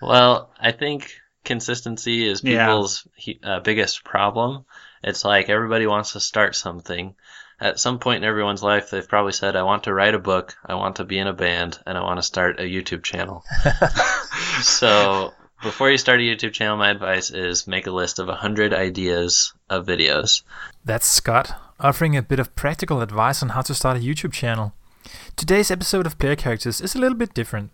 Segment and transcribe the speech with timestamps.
[0.00, 1.12] Well, I think
[1.44, 4.64] consistency is people's he- uh, biggest problem.
[5.02, 7.14] It's like everybody wants to start something.
[7.58, 10.54] At some point in everyone's life, they've probably said, I want to write a book,
[10.66, 13.44] I want to be in a band, and I want to start a YouTube channel.
[14.60, 15.32] so,
[15.62, 19.54] before you start a YouTube channel, my advice is make a list of 100 ideas
[19.70, 20.42] of videos.
[20.84, 24.74] That's Scott, offering a bit of practical advice on how to start a YouTube channel.
[25.34, 27.70] Today's episode of Player Characters is a little bit different.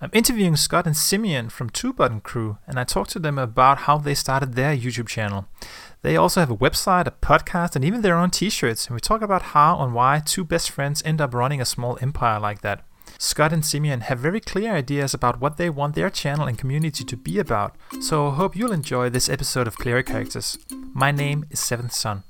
[0.00, 3.78] I'm interviewing Scott and Simeon from Two Button Crew, and I talked to them about
[3.78, 5.46] how they started their YouTube channel.
[6.02, 9.00] They also have a website, a podcast, and even their own t shirts, and we
[9.00, 12.62] talk about how and why two best friends end up running a small empire like
[12.62, 12.84] that.
[13.18, 17.04] Scott and Simeon have very clear ideas about what they want their channel and community
[17.04, 20.56] to be about, so I hope you'll enjoy this episode of Player Characters.
[20.94, 22.24] My name is Seventh Son.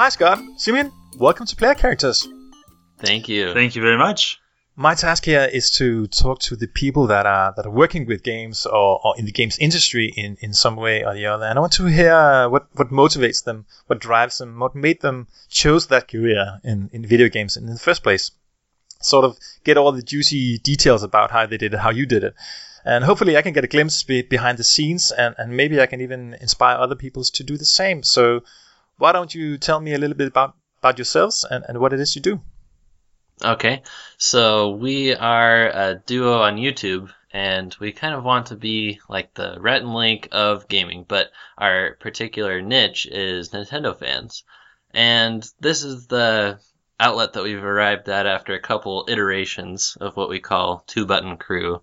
[0.00, 0.42] Hi, Scott.
[0.56, 2.26] Simeon, welcome to Player Characters.
[3.00, 3.52] Thank you.
[3.52, 4.40] Thank you very much.
[4.74, 8.22] My task here is to talk to the people that are that are working with
[8.22, 11.44] games or, or in the games industry in, in some way or the other.
[11.44, 15.02] And I want to hear uh, what, what motivates them, what drives them, what made
[15.02, 18.30] them choose that career in, in video games in the first place.
[19.02, 22.24] Sort of get all the juicy details about how they did it, how you did
[22.24, 22.34] it.
[22.86, 25.84] And hopefully I can get a glimpse be, behind the scenes and, and maybe I
[25.84, 28.02] can even inspire other people to do the same.
[28.02, 28.44] So
[29.00, 32.00] why don't you tell me a little bit about, about yourselves and, and what it
[32.00, 32.40] is you do?
[33.42, 33.82] Okay,
[34.18, 39.32] so we are a duo on YouTube, and we kind of want to be like
[39.32, 44.44] the Rhett and Link of gaming, but our particular niche is Nintendo fans.
[44.92, 46.60] And this is the
[46.98, 51.38] outlet that we've arrived at after a couple iterations of what we call Two Button
[51.38, 51.80] Crew,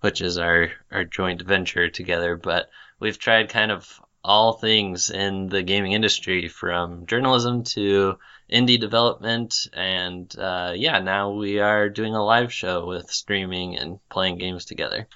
[0.00, 2.36] which is our, our joint venture together.
[2.36, 2.68] But
[3.00, 3.98] we've tried kind of
[4.28, 8.18] all things in the gaming industry from journalism to
[8.52, 13.98] indie development and uh, yeah now we are doing a live show with streaming and
[14.08, 15.08] playing games together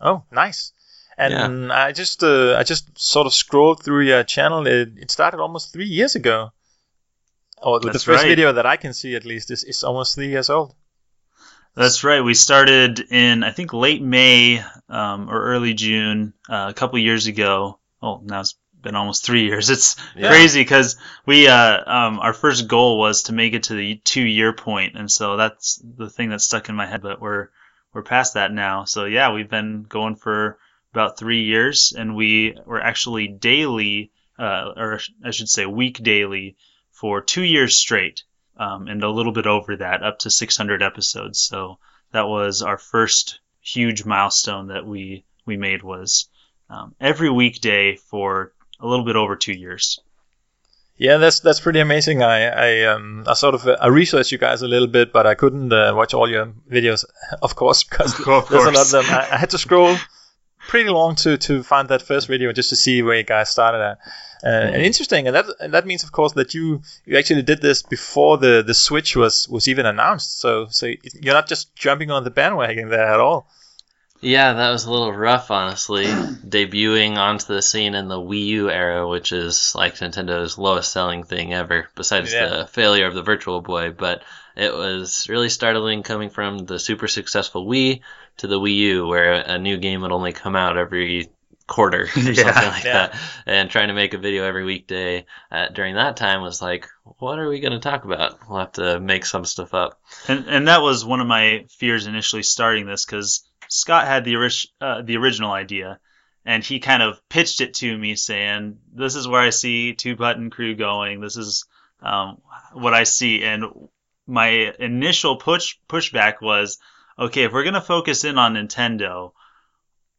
[0.00, 0.72] Oh, nice.
[1.18, 4.66] And I just uh, I just sort of scrolled through your channel.
[4.66, 6.52] It, it started almost three years ago.
[7.62, 8.28] Or the first right.
[8.28, 10.74] video that I can see at least is, is almost three years old.
[11.74, 12.20] That's right.
[12.20, 17.26] We started in I think late May um, or early June uh, a couple years
[17.26, 17.78] ago.
[18.06, 19.68] Oh, now it's been almost three years.
[19.76, 20.28] It's Yeah.
[20.28, 20.96] crazy because
[21.26, 24.96] we uh, um, our first goal was to make it to the two year point,
[24.96, 27.02] and so that's the thing that stuck in my head.
[27.02, 27.48] But we're
[27.92, 28.84] we're past that now.
[28.84, 30.58] So yeah, we've been going for
[30.92, 36.56] about three years, and we were actually daily, uh, or I should say week daily,
[36.92, 38.22] for two years straight
[38.56, 41.38] um, and a little bit over that, up to 600 episodes.
[41.40, 41.78] So
[42.12, 46.28] that was our first huge milestone that we we made was
[46.70, 50.00] um, every weekday for a little bit over two years.
[50.98, 52.22] Yeah, that's that's pretty amazing.
[52.22, 55.26] I I um I sort of uh, I researched you guys a little bit, but
[55.26, 57.04] I couldn't uh, watch all your videos,
[57.42, 58.48] of course, because Of course.
[58.48, 59.04] there's a lot of them.
[59.14, 59.94] I, I had to scroll
[60.68, 63.80] pretty long to to find that first video just to see where you guys started
[63.82, 63.98] at.
[64.44, 67.60] Uh, And interesting, and that and that means, of course, that you you actually did
[67.60, 70.40] this before the the Switch was was even announced.
[70.40, 70.86] So so
[71.22, 73.50] you're not just jumping on the bandwagon there at all.
[74.26, 76.04] Yeah that was a little rough honestly
[76.54, 81.22] debuting onto the scene in the wii u era which is like nintendo's lowest selling
[81.24, 82.46] thing ever besides Yeah.
[82.48, 84.22] the failure of the virtual boy but
[84.56, 88.00] it was really startling coming from the super successful wii
[88.38, 91.28] to the wii u where a new game would only come out every
[91.66, 92.92] quarter or Yeah, something like yeah.
[93.08, 96.88] that and trying to make a video every weekday uh, during that time was like
[97.18, 100.46] what are we going to talk about we'll have to make some stuff up And
[100.48, 104.36] and that was one of my fears initially starting this because Scott had the
[104.80, 105.98] uh, the original idea,
[106.44, 110.16] and he kind of pitched it to me saying, "This is where I see Two
[110.16, 111.20] Button Crew going.
[111.20, 111.64] This is
[112.00, 112.40] um,
[112.72, 113.88] what I see." And
[114.26, 114.48] my
[114.78, 116.78] initial push pushback was,
[117.18, 119.32] "Okay, if we're gonna focus in on Nintendo."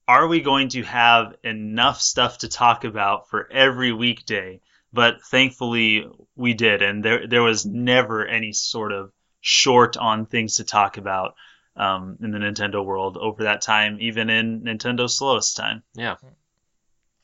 [0.10, 4.62] Are we going to have enough stuff to talk about for every weekday?
[4.94, 9.12] But thankfully, we did, and there there was never any sort of
[9.42, 11.36] short on things to talk about
[11.78, 15.84] um, in the Nintendo world over that time, even in Nintendo's slowest time.
[15.96, 16.16] yeah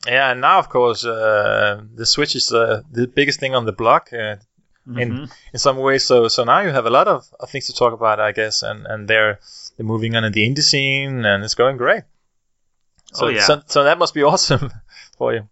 [0.06, 3.72] Yeah, and now of course uh, the Switch is uh, the biggest thing on the
[3.72, 4.36] block uh,
[4.86, 5.32] in Mhm.
[5.54, 6.04] in some ways.
[6.06, 8.64] So so now you have a lot of, of things to talk about, I guess,
[8.64, 9.40] and and they're
[9.78, 12.04] they're moving on in the indie scene, and it's going great.
[13.14, 13.46] So, Oh, yeah.
[13.48, 14.72] so, so that must be awesome
[15.18, 15.48] for you.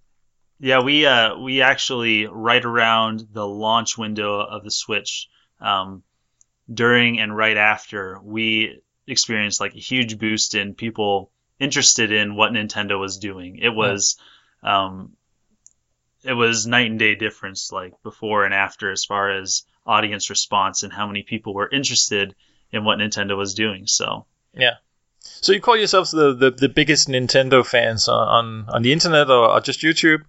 [0.59, 5.27] Yeah, we uh, we actually right around the launch window of the Switch,
[5.59, 6.03] um,
[6.71, 8.81] during and right after, we
[9.11, 13.57] experienced like a huge boost in people interested in what Nintendo was doing.
[13.57, 14.17] It was,
[14.63, 15.13] um,
[16.23, 20.83] it was night and day difference, like before and after, as far as audience response
[20.83, 22.35] and how many people were interested
[22.71, 23.87] in what Nintendo was doing.
[23.87, 24.75] So yeah.
[25.19, 29.29] So you call yourselves the, the, the biggest Nintendo fans on, on, on the internet
[29.29, 30.23] or, or just YouTube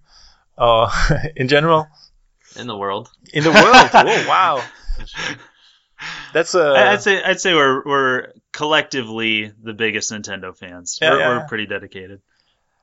[0.57, 0.89] or
[1.35, 1.87] in general?
[2.55, 3.09] in the world.
[3.33, 3.89] In the world?
[3.93, 4.63] oh, wow.
[6.33, 10.97] That's uh, I- I'd say I'd say we're we're collectively the biggest Nintendo fans.
[11.01, 11.27] Yeah, we're, yeah.
[11.37, 12.21] we're pretty dedicated.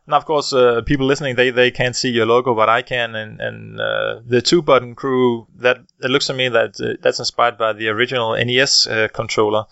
[0.06, 3.14] Now, of course, uh, people listening they, they can't see your logo, but I can,
[3.14, 7.19] and and uh, the two button crew that it looks to me that uh, that's
[7.19, 9.64] inspired by the original NES uh, controller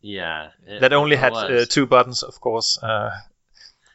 [0.00, 0.50] Yeah.
[0.66, 2.22] it- that only had uh, two buttons.
[2.22, 3.10] Of course, uh,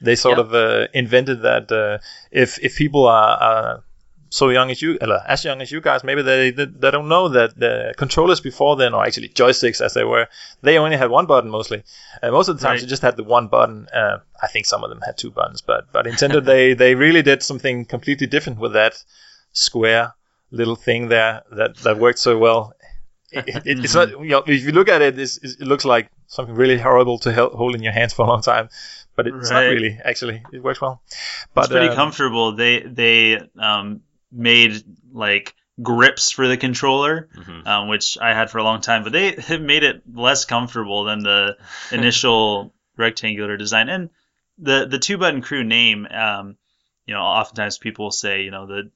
[0.02, 0.46] they sort Yep.
[0.48, 1.72] of uh, invented that.
[1.72, 1.98] Uh,
[2.32, 3.84] if if people are, are
[4.30, 7.08] so young as you, uh, as young as you guys, maybe they they they don't
[7.08, 10.28] know that the controllers before then, or actually joysticks as they were,
[10.62, 11.84] they only had one button mostly.
[12.22, 12.82] Uh, most of the times, Right.
[12.84, 13.88] you just had the one button.
[13.94, 17.22] Uh, I think some of them had two buttons, but but Nintendo they they really
[17.22, 19.04] did something completely different with that
[19.54, 20.14] square
[20.52, 22.74] little thing there that that worked so well.
[23.32, 26.56] It, it, it's not you know, if you look at it, it looks like something
[26.56, 28.70] really horrible to hel- hold in your hands for a long time,
[29.16, 30.00] but it's not really.
[30.04, 31.02] Actually, it works well.
[31.54, 32.52] But it's pretty um, comfortable.
[32.54, 34.02] They they um,
[34.32, 37.68] made like grips for the controller, Mhm.
[37.68, 41.04] um, which I had for a long time, but they have made it less comfortable
[41.04, 41.58] than the
[41.92, 43.90] initial rectangular design.
[43.90, 44.10] And
[44.58, 46.58] the the two button crew name, um,
[47.06, 48.92] you know, oftentimes people will say, you know, the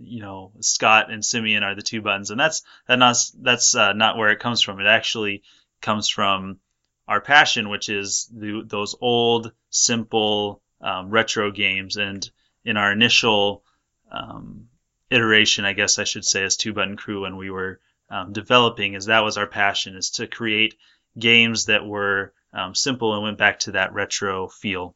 [0.00, 3.92] you know Scott and Simeon are the two buttons, and that's that not that's uh,
[3.92, 4.80] not where it comes from.
[4.80, 5.42] It actually
[5.82, 6.58] comes from
[7.06, 11.96] our passion, which is the, those old, simple, um, retro games.
[11.98, 12.28] And
[12.64, 13.62] in our initial
[14.14, 14.68] um,
[15.10, 17.80] iteration, I guess I should say, as Two Button Crew, when we were
[18.10, 20.74] um, developing, is that was our passion, is to create
[21.18, 24.94] games that were um, simple and went back to that retro feel.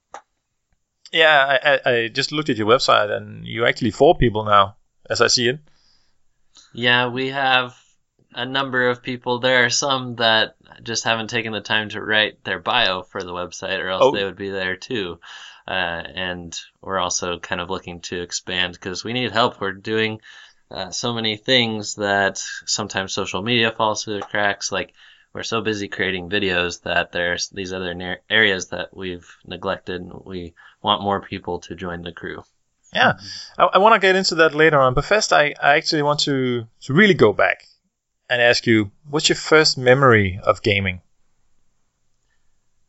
[1.13, 4.77] Yeah, I, I, I just looked at your website, and you're actually four people now,
[5.09, 5.59] as I see it.
[6.75, 7.75] Yeah, we have
[8.35, 9.39] a number of people.
[9.39, 13.33] There are some that just haven't taken the time to write their bio for the
[13.33, 14.13] website, or else Oh.
[14.13, 15.19] they would be there too.
[15.69, 19.61] Uh, and we're also kind of looking to expand because we need help.
[19.61, 20.21] We're doing
[20.71, 24.73] uh, so many things that sometimes social media falls through the cracks.
[24.73, 24.95] Like
[25.35, 30.01] we're so busy creating videos that there's these other areas that we've neglected.
[30.01, 32.45] and We want more people to join the crew.
[32.95, 33.19] Yeah,
[33.59, 34.95] I, I want to get into that later on.
[34.95, 37.65] But first, I, I actually want to, to really go back
[38.31, 41.03] and ask you, what's your first memory of gaming?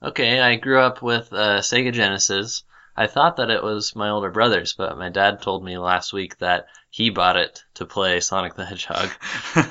[0.02, 2.64] Okay, I grew up with uh, Sega Genesis.
[3.00, 6.38] I thought that it was my older brother's, but my dad told me last week
[6.40, 9.10] that he bought it to play Sonic the Hedgehog.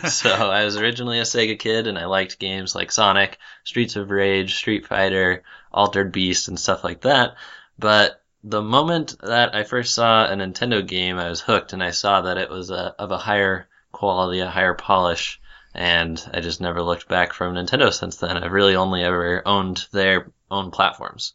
[0.08, 4.08] so I was originally a Sega kid, and I liked games like Sonic, Streets of
[4.08, 7.34] Rage, Street Fighter, Altered Beast, and stuff like that.
[7.78, 11.90] But the moment that I first saw a Nintendo game, I was hooked, and I
[11.90, 15.38] saw that it was a, of a higher quality, a higher polish,
[15.74, 18.38] and I just never looked back from Nintendo since then.
[18.38, 21.34] I've really only ever owned their own platforms.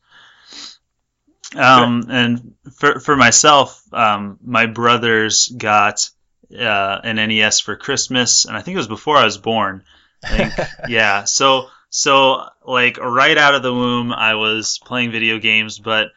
[1.56, 6.10] Um, and for for myself, um, my brothers got
[6.58, 9.84] uh, an NES for Christmas, and I think it was before I was born.
[10.24, 11.24] I think, yeah.
[11.26, 16.10] So so like right out of the womb, I was playing video games, but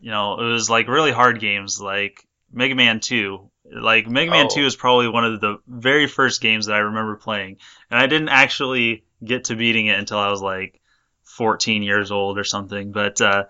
[0.00, 3.50] you know it was like really hard games, like Mega Man Two.
[3.64, 4.54] Like Mega Man Oh.
[4.54, 7.56] Two is probably one of the very first games that I remember playing,
[7.90, 10.80] and I didn't actually get to beating it until I was like
[11.24, 12.92] 14 years old or something.
[12.92, 13.44] But uh,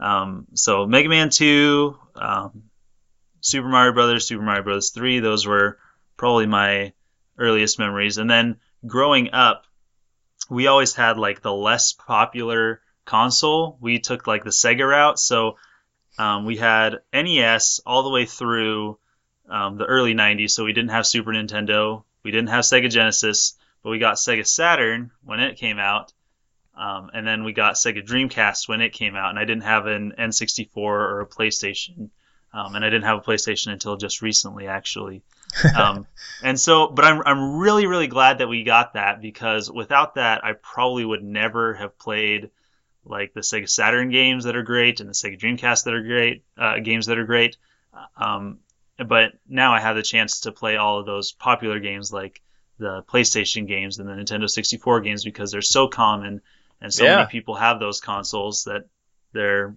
[0.00, 2.62] um, so Mega Man 2, um,
[3.40, 5.78] Super Mario Brothers, Super Mario Brothers 3, those were
[6.16, 6.92] probably my
[7.38, 8.18] earliest memories.
[8.18, 9.64] And then growing up,
[10.48, 13.78] we always had like the less popular console.
[13.80, 15.18] We took like the Sega route.
[15.18, 15.56] So
[16.18, 18.98] um, we had NES all the way through
[19.48, 20.50] um, the early 90s.
[20.50, 22.04] So we didn't have Super Nintendo.
[22.22, 26.12] We didn't have Sega Genesis, but we got Sega Saturn when it came out.
[26.76, 29.86] Um, and then we got Sega Dreamcast when it came out, and I didn't have
[29.86, 32.10] an N64 or a PlayStation,
[32.52, 35.22] um, and I didn't have a PlayStation until just recently, actually.
[35.76, 36.06] Um,
[36.44, 40.44] and so, but I'm I'm really really glad that we got that because without that,
[40.44, 42.50] I probably would never have played
[43.04, 46.44] like the Sega Saturn games that are great and the Sega Dreamcast that are great,
[46.56, 47.56] uh, games that are great.
[48.16, 48.60] Um,
[48.96, 52.40] but now I have the chance to play all of those popular games like
[52.78, 56.42] the PlayStation games and the Nintendo 64 games because they're so common
[56.80, 57.16] and so Yeah.
[57.16, 58.84] many people have those consoles that
[59.32, 59.76] they're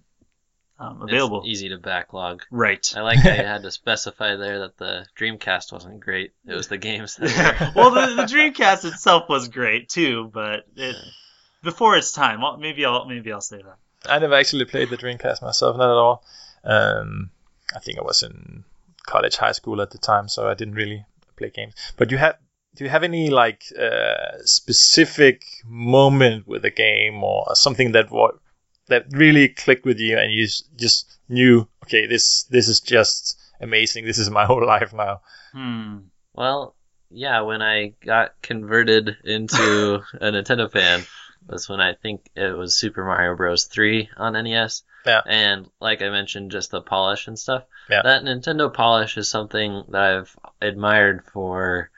[0.78, 1.42] um, It's available.
[1.46, 2.42] easy to backlog.
[2.50, 2.84] Right.
[2.96, 6.32] I like how you had to specify there that the Dreamcast wasn't great.
[6.46, 7.80] It was the games that were.
[7.80, 10.96] well, the, the Dreamcast itself was great too, but it,
[11.62, 12.40] before its time.
[12.40, 13.76] Well, maybe I'll maybe I'll say that.
[14.10, 16.24] I never actually played the Dreamcast myself, not at all.
[16.64, 17.30] Um,
[17.74, 18.64] I think I was in
[19.06, 21.04] college, high school at the time, so I didn't really
[21.36, 21.74] play games.
[21.96, 22.36] But you have,
[22.74, 28.32] do you have any like uh, specific moment with a game or something that wa-
[28.88, 34.04] that really clicked with you and you just knew, okay, this this is just amazing.
[34.04, 35.20] This is my whole life now.
[35.52, 35.98] Hmm.
[36.34, 36.74] Well,
[37.10, 41.04] yeah, when I got converted into a Nintendo fan
[41.46, 43.66] was when I think it was Super Mario Bros.
[43.66, 44.82] 3 on NES.
[45.06, 45.20] Yeah.
[45.26, 47.64] And like I mentioned, just the polish and stuff.
[47.90, 48.00] Yeah.
[48.02, 51.90] That Nintendo polish is something that I've admired for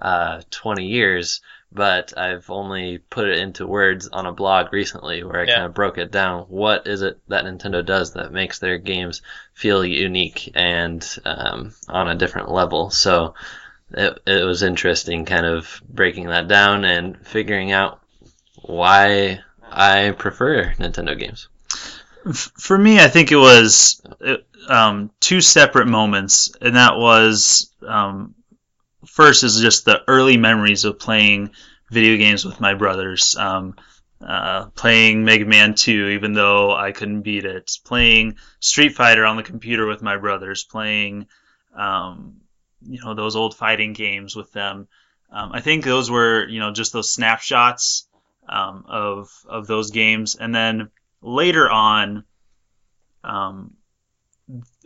[0.00, 1.40] uh, 20 years,
[1.72, 5.54] but I've only put it into words on a blog recently where I Yeah.
[5.56, 6.42] kind of broke it down.
[6.48, 9.22] What is it that Nintendo does that makes their games
[9.54, 12.90] feel unique and um, on a different level?
[12.90, 13.34] So
[13.90, 18.00] it, it was interesting kind of breaking that down and figuring out
[18.62, 19.40] why
[19.70, 21.48] I prefer Nintendo games.
[22.32, 24.02] For me, I think it was
[24.68, 28.34] um, two separate moments, and that was um,
[29.18, 31.50] first is just the early memories of playing
[31.90, 33.34] video games with my brothers.
[33.36, 33.74] Um,
[34.20, 37.68] uh, playing Mega Man 2, even though I couldn't beat it.
[37.84, 40.62] Playing Street Fighter on the computer with my brothers.
[40.62, 41.26] Playing,
[41.76, 42.42] um,
[42.80, 44.86] you know, those old fighting games with them.
[45.32, 48.06] Um, I think those were, you know, just those snapshots
[48.48, 50.90] um, of of those games, and then
[51.22, 52.22] later on,
[53.24, 53.74] um,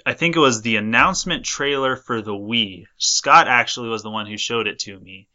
[0.04, 2.87] I think it was the announcement trailer for the Wii.
[2.97, 5.28] Scott actually was the one who showed it to me,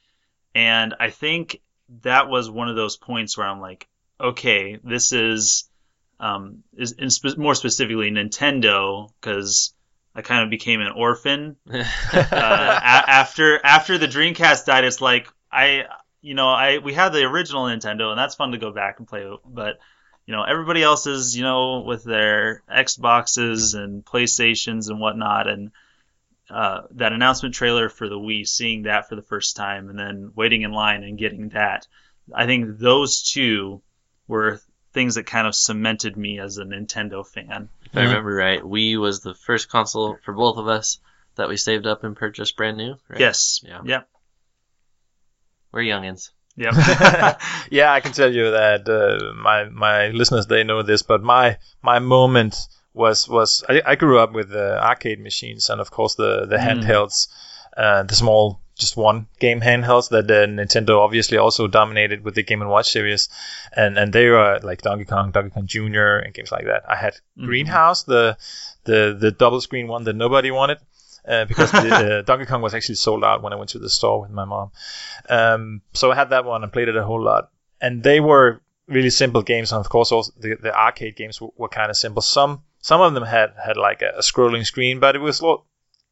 [0.54, 1.62] and I think
[2.02, 3.88] that was one of those points where I'm like,
[4.20, 5.70] okay, this is,
[6.20, 9.74] um, is spe- more specifically Nintendo because
[10.16, 11.84] I kind of became an orphan uh,
[12.14, 15.86] a- after after the Dreamcast died, it's like I,
[16.22, 19.08] you know, I we had the original Nintendo, and that's fun to go back and
[19.08, 19.30] play.
[19.46, 19.80] But
[20.28, 25.72] you know, everybody else is, you know, with their Xboxes and PlayStations and whatnot, and
[26.50, 30.34] uh, that announcement trailer for the Wii, seeing that for the first time, and then
[30.36, 31.88] waiting in line and getting that.
[32.36, 33.82] I think those two
[34.28, 34.60] were
[34.94, 37.70] things that kind of cemented me as a Nintendo fan.
[37.86, 41.00] If I remember right, Wii was the first console for both of us
[41.36, 42.96] that we saved up and purchased brand new.
[43.08, 43.22] Right?
[43.22, 43.62] Yes.
[43.64, 43.80] Yeah.
[43.86, 44.10] Yep.
[45.72, 46.32] We're youngins.
[46.58, 46.74] Yep.
[47.72, 51.58] yeah, I can tell you that uh, my my listeners they know this, but my
[51.82, 52.56] my moment
[52.94, 56.58] was was I, I grew up with uh, arcade machines and of course the the
[56.58, 56.82] Mm.
[56.84, 57.28] handhelds,
[57.76, 62.44] uh, the small just one game handhelds that uh, Nintendo obviously also dominated with the
[62.44, 63.30] Game and Watch series,
[63.76, 66.18] and and they were like Donkey Kong, Donkey Kong Jr.
[66.24, 66.84] and games like that.
[66.90, 67.46] I had Mhm.
[67.46, 68.38] Greenhouse, the
[68.84, 70.78] the the double screen one that nobody wanted.
[71.28, 73.90] Uh, because the, uh, Donkey Kong was actually sold out when I went to the
[73.90, 74.72] store with my mom.
[75.28, 77.52] Um, so I had that one and played it a whole lot.
[77.82, 81.50] And they were really simple games, and of course, also the, the arcade games were,
[81.58, 82.22] were kind of simple.
[82.22, 85.66] Some some of them had had like a, a scrolling screen, but it was lo-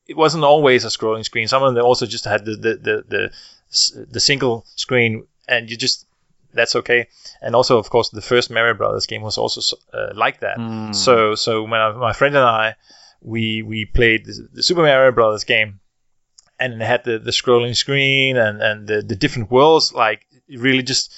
[0.06, 1.48] it wasn't always a scrolling screen.
[1.48, 5.78] Some of them also just had the the the the, the single screen, and you
[5.78, 6.06] just
[6.54, 7.08] that's okay.
[7.42, 10.58] And also, of course, the first Mario Brothers game was also uh, like that.
[10.58, 10.94] Hmm.
[10.94, 12.76] So so when I, my friend and I
[13.26, 15.80] we we played the, the Super Mario Brothers game,
[16.60, 19.94] and it had the, the scrolling screen and and the, the different worlds.
[19.94, 21.14] Like it really just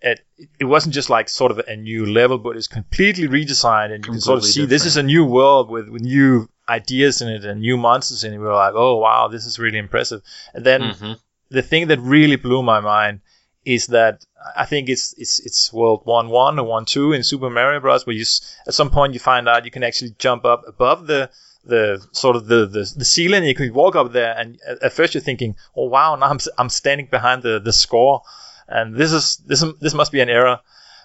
[0.00, 0.20] it
[0.58, 4.12] it wasn't just like sort of a new level, but it's completely redesigned, and you
[4.12, 7.28] can sort of see Completely this is a new world with, with new ideas in
[7.28, 8.38] it and new monsters in it.
[8.38, 10.22] We were like, oh wow, this is really impressive.
[10.54, 11.12] And then hmm
[11.52, 13.22] the thing that really blew my mind
[13.64, 14.24] is that
[14.56, 18.06] I think it's it's it's World One One or One Two in Super Mario Bros.
[18.06, 18.24] Where you
[18.66, 21.30] at some point you find out you can actually jump up above the
[21.64, 23.44] the sort of the the, the ceiling.
[23.44, 26.68] You can walk up there, and at, first you're thinking, oh wow, now I'm I'm
[26.70, 28.22] standing behind the the score,
[28.66, 30.60] and this is this this must be an error.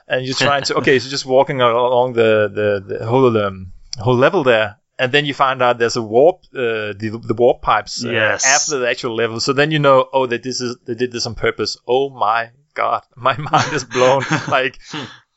[0.08, 4.16] And you're trying to okay, so just walking along the the, the whole um, whole
[4.16, 4.78] level there.
[4.98, 8.46] And then you find out there's a warp, uh, the, the warp pipes uh, Yes.
[8.46, 9.42] after the actual level.
[9.42, 11.76] So then you know, oh, that this is they did this on purpose.
[11.86, 14.24] Oh my god, my mind is blown.
[14.48, 14.80] like,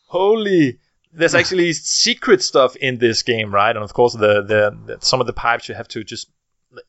[0.06, 0.78] holy,
[1.12, 3.74] there's actually secret stuff in this game, right?
[3.74, 6.30] And of course, the, the the some of the pipes you have to just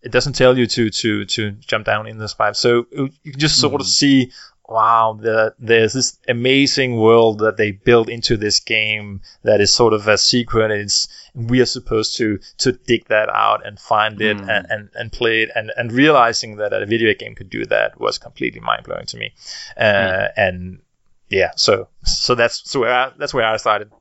[0.01, 2.55] it doesn't tell you to to to jump down in this pipe.
[2.55, 3.91] So you can just sort of hmm.
[3.91, 4.31] see,
[4.69, 9.93] wow, the, there's this amazing world that they built into this game that is sort
[9.93, 10.71] of a secret.
[10.71, 14.49] It's we are supposed to to dig that out and find it Mm.
[14.49, 17.99] and, and, and play it and, and realizing that a video game could do that
[17.99, 19.33] was completely mind blowing to me.
[19.77, 20.81] Uh, And
[21.29, 23.91] yeah, so so that's so where I, that's where I started.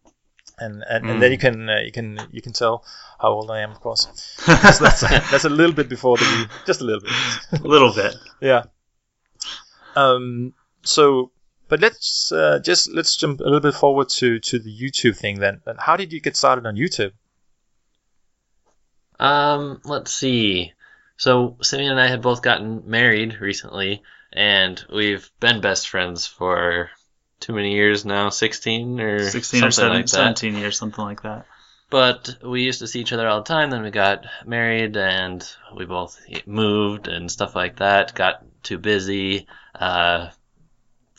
[0.59, 1.11] and and, Mm.
[1.11, 2.85] and then you can uh, you can you can tell
[3.21, 4.09] how old I am, of course.
[4.47, 4.53] so
[4.85, 7.13] that's that's a little bit before the just a little bit.
[7.65, 8.15] A little bit.
[8.41, 8.65] yeah.
[9.97, 10.55] Um.
[10.83, 11.33] So,
[11.69, 15.41] but let's uh, just let's jump a little bit forward to to the YouTube thing
[15.41, 15.61] then.
[15.67, 17.13] And how did you get started on YouTube?
[19.19, 20.73] Um, let's see.
[21.17, 26.91] So Simeon and I had both gotten married recently, and we've been best friends for
[27.41, 31.23] too many years now, sixteen or 16 or something 7, like 17 years, something like
[31.23, 31.47] that.
[31.91, 33.71] But we used to see each other all the time.
[33.71, 35.45] Then we got married, and
[35.75, 38.15] we both moved and stuff like that.
[38.15, 40.29] Got too busy, uh,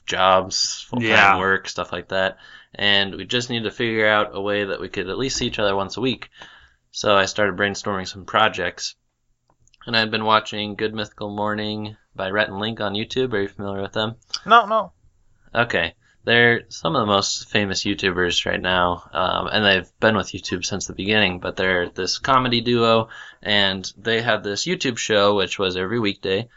[0.09, 1.37] jobs, full time Yeah.
[1.39, 2.37] work, stuff like that.
[2.75, 5.47] And we just needed to figure out a way that we could at least see
[5.47, 6.29] each other once a week.
[6.91, 8.95] So I started brainstorming some projects.
[9.85, 13.33] And I'd been watching Good Mythical Morning by Rhett and Link on YouTube.
[13.33, 14.15] Are you familiar with them?
[14.45, 14.91] No, no.
[15.55, 15.95] Okay.
[16.25, 20.65] They're some of the most famous YouTubers right now, um, and they've been with YouTube
[20.65, 23.07] since the beginning, but they're this comedy duo,
[23.41, 26.49] and they had this YouTube show, which was every weekday,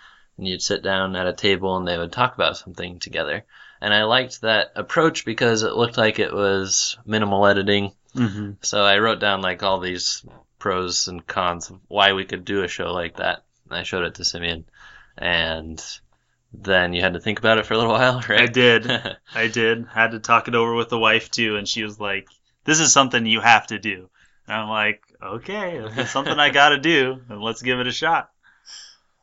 [0.43, 3.45] and you'd sit down at a table and they would talk about something together.
[3.81, 8.83] And I liked that approach because it looked like it was minimal editing, hmm so
[8.83, 10.25] I wrote down like all these
[10.59, 13.45] pros and cons of why we could do a show like that.
[13.71, 14.65] And I showed it to Simeon,
[15.17, 15.81] and
[16.53, 18.41] then you had to think about it for a little while, right?
[18.41, 18.91] I did.
[19.35, 19.87] I did.
[19.87, 22.27] Had to talk it over with the wife too, and she was like,
[22.65, 24.11] "This is something you have to do."
[24.49, 27.87] And I'm like, "Okay, if it's something I got to do, then let's give it
[27.87, 28.32] a shot."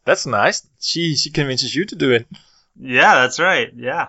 [0.06, 0.68] That's nice.
[0.80, 2.28] She she convinces you to do it.
[2.80, 3.72] Yeah, that's right.
[3.76, 4.08] Yeah.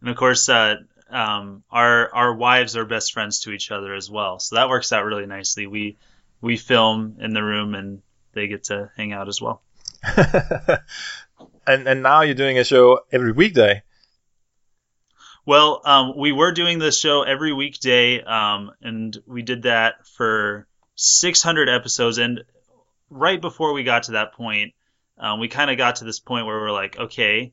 [0.00, 0.76] And of course, uh,
[1.10, 4.92] um, our our wives are best friends to each other as well, so that works
[4.92, 5.66] out really nicely.
[5.66, 5.96] We
[6.40, 8.02] we film in the room, and
[8.32, 9.62] they get to hang out as well.
[11.66, 13.82] and and now you're doing a show every weekday.
[15.48, 20.66] Well, um, we were doing this show every weekday, um, and we did that for
[20.96, 22.18] 600 episodes.
[22.18, 22.44] And
[23.10, 24.74] right before we got to that point,
[25.18, 27.52] um, we kind of got to this point where we're like, okay,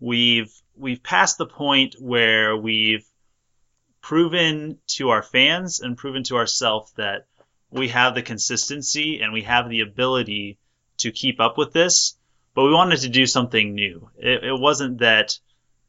[0.00, 3.06] we've we've passed the point where we've
[4.00, 7.26] proven to our fans and proven to ourselves that
[7.70, 10.58] we have the consistency and we have the ability
[10.98, 12.16] to keep up with this.
[12.54, 14.10] But we wanted to do something new.
[14.18, 15.38] It, it wasn't that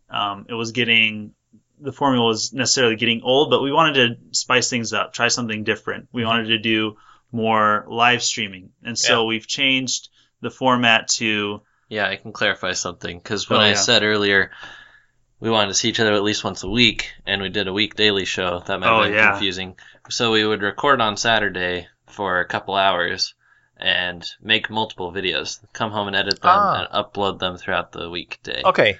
[0.10, 1.34] um, it was getting
[1.80, 5.66] the formula was necessarily getting old, but we wanted to spice things up, try something
[5.66, 6.08] different.
[6.14, 6.96] We wanted to do
[7.34, 9.28] more live streaming, and so Yeah.
[9.28, 10.10] we've changed
[10.42, 14.52] the format to Yeah, I can clarify something because when Oh, I said earlier
[15.40, 17.74] we wanted to see each other at least once a week, and we did a
[17.74, 19.32] week daily show, that might Oh, have been yeah.
[19.32, 19.76] confusing.
[20.10, 23.34] So we would record on Saturday for a couple hours
[23.78, 26.86] and make multiple videos, come home and edit them, Ah.
[26.86, 28.62] and upload them throughout the weekday.
[28.64, 29.00] Okay.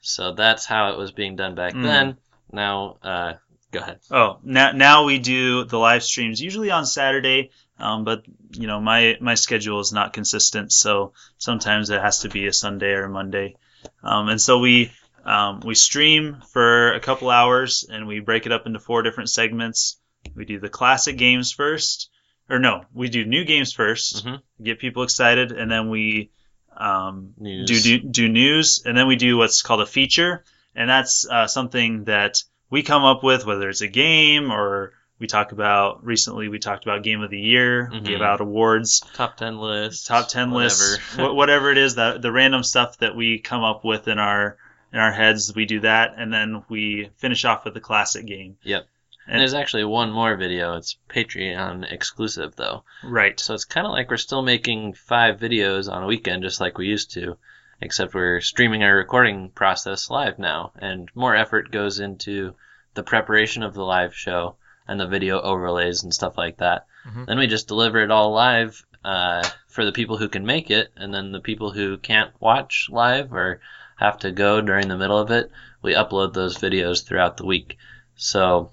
[0.00, 1.82] So that's how it was being done back Mm.
[1.82, 2.16] then.
[2.50, 3.34] Now, uh,
[3.70, 4.00] go ahead.
[4.10, 7.50] oh now now we do the live streams usually on Saturday,
[7.82, 12.28] um, but you know my my schedule is not consistent, so sometimes it has to
[12.28, 13.56] be a Sunday or a Monday,
[14.02, 14.92] um, and so we
[15.24, 19.30] um, we stream for a couple hours and we break it up into four different
[19.30, 19.98] segments.
[20.34, 22.10] We do the classic games first,
[22.48, 24.42] or no, we do new games 1st Mhm.
[24.62, 26.30] get people excited, and then we
[26.76, 27.34] um,
[27.66, 31.46] do, do do news, and then we do what's called a feature, and that's uh,
[31.46, 36.04] something that we come up with, whether it's a game or we talk about.
[36.04, 38.04] Recently, we talked about game of the year, Mhm.
[38.04, 40.04] give out awards, Top 10 lists.
[40.06, 43.84] top ten lists, wh- whatever it is that the random stuff that we come up
[43.84, 44.58] with in our
[44.92, 48.58] in our heads, we do that, and then we finish off with the classic game.
[48.62, 48.82] Yep.
[49.24, 50.74] And- And there's actually one more video.
[50.76, 52.84] It's Patreon exclusive, though.
[53.02, 53.38] Right.
[53.40, 56.76] So it's kind of like we're still making five videos on a weekend, just like
[56.76, 57.38] we used to,
[57.80, 62.54] except we're streaming our recording process live now, and more effort goes into
[62.94, 64.56] the preparation of the live show
[64.92, 66.86] and the video overlays and stuff like that.
[67.06, 67.26] Mhm.
[67.26, 70.92] Then we just deliver it all live uh, for the people who can make it,
[70.96, 73.60] and then the people who can't watch live or
[73.96, 75.50] have to go during the middle of it,
[75.82, 77.78] we upload those videos throughout the week.
[78.14, 78.70] So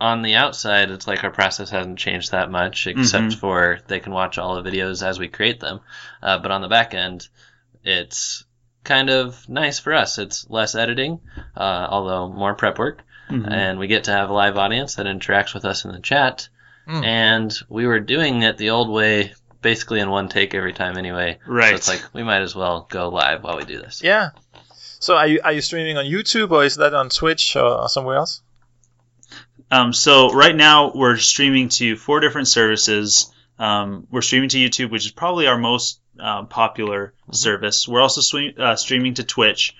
[0.00, 3.38] on the outside, it's like our process hasn't changed that much, except Mhm.
[3.38, 5.80] for they can watch all the videos as we create them.
[6.22, 7.28] Uh, but on the back end,
[7.84, 8.44] it's
[8.84, 10.18] kind of nice for us.
[10.18, 11.20] It's less editing,
[11.56, 13.50] uh, although more prep work, Mhm.
[13.50, 16.48] and we get to have a live audience that interacts with us in the chat.
[16.88, 17.04] Mm.
[17.04, 21.38] And we were doing it the old way, basically in one take every time anyway.
[21.46, 21.70] Right.
[21.70, 24.02] So it's like we might as well go live while we do this.
[24.02, 24.30] Yeah.
[25.00, 27.88] So are you are you streaming on YouTube or is that on Twitch or, or
[27.88, 28.42] somewhere else?
[29.70, 33.32] Um, so right now we're streaming to four different services.
[33.58, 37.88] Um, we're streaming to YouTube, which is probably our most um, popular service.
[37.88, 39.74] We're also swe- uh, streaming to Twitch.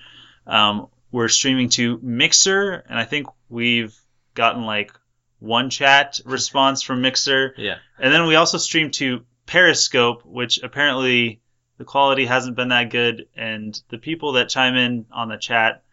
[0.45, 3.95] Um, we're streaming to Mixer, and I think we've
[4.33, 4.91] gotten like
[5.39, 7.75] one chat response from Mixer, Yeah.
[7.99, 11.41] and then we also stream to Periscope, which apparently
[11.77, 15.83] the quality hasn't been that good, and the people that chime in on the chat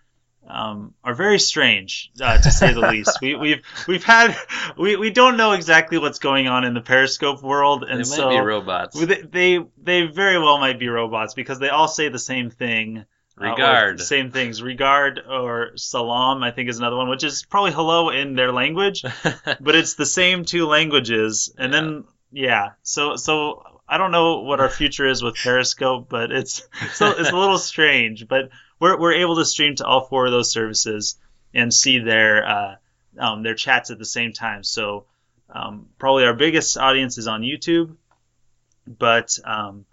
[0.46, 3.18] um, are very strange, uh, to say the least.
[3.22, 4.36] We, we've we've had
[4.76, 8.16] we, we don't know exactly what's going on in the Periscope world, and They might
[8.16, 8.98] so be robots.
[8.98, 13.04] they, they they very well might be robots because they all say the same thing.
[13.40, 14.00] Uh, Regard.
[14.00, 14.62] same things.
[14.62, 19.02] Regard or salam, I think is another one, which is probably hello in their language,
[19.60, 21.52] but it's the same two languages.
[21.58, 26.30] And then yeah, so so I don't know what our future is with Periscope, but
[26.30, 28.28] it's so it's a little strange.
[28.28, 31.18] But we're we're able to stream to all four of those services
[31.52, 32.74] and see their uh,
[33.18, 34.62] um, their chats at the same time.
[34.62, 35.06] So
[35.50, 37.96] um, probably our biggest audience is on YouTube,
[38.86, 39.86] but um,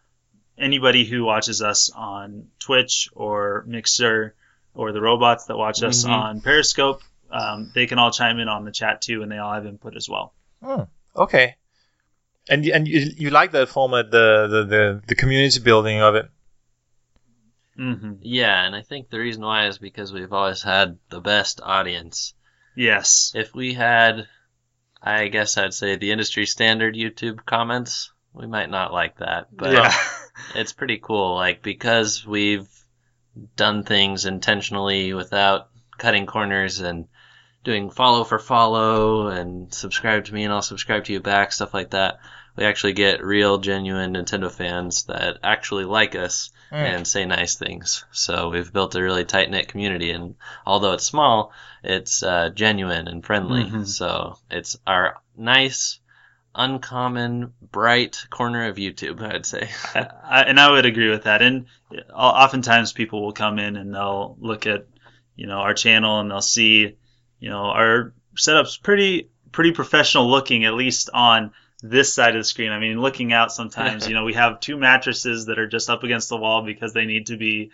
[0.62, 4.36] anybody who watches us on Twitch or Mixer
[4.74, 6.10] or the robots that watch us Mhm.
[6.10, 9.54] on Periscope, um, they can all chime in on the chat too, and they all
[9.54, 10.34] have input as well.
[10.64, 10.84] Hmm,
[11.16, 11.56] okay.
[12.50, 16.30] And and you, you like that format, the, the the the community building of it.
[17.80, 18.14] Mm-hmm.
[18.22, 22.34] yeah, and I think the reason why is because we've always had the best audience.
[22.76, 23.32] Yes.
[23.34, 24.28] If we had,
[25.02, 29.48] I guess I'd say the industry standard YouTube comments, we might not like that.
[29.56, 29.94] But yeah.
[30.56, 32.68] it's pretty cool, like because we've
[33.56, 37.08] done things intentionally without cutting corners and
[37.64, 41.74] doing follow for follow and subscribe to me and I'll subscribe to you back, stuff
[41.74, 42.20] like that.
[42.58, 46.96] We actually get real, genuine Nintendo fans that actually like us Mm.
[46.96, 48.06] and say nice things.
[48.12, 51.52] So we've built a really tight knit community, and although it's small,
[51.84, 53.66] it's uh, genuine and friendly.
[53.66, 53.86] Mhm.
[53.86, 56.00] So it's our nice,
[56.54, 59.70] uncommon, bright corner of YouTube, I'd say.
[59.96, 61.42] I, and I would agree with that.
[61.42, 61.66] And
[62.14, 64.88] oftentimes people will come in and they'll look at,
[65.36, 66.98] you know, our channel and they'll see,
[67.40, 71.52] you know, our setup's pretty pretty professional looking, at least on
[71.84, 72.72] this side of the screen.
[72.72, 76.04] I mean, looking out sometimes, you know, we have two mattresses that are just up
[76.04, 77.72] against the wall because they need to be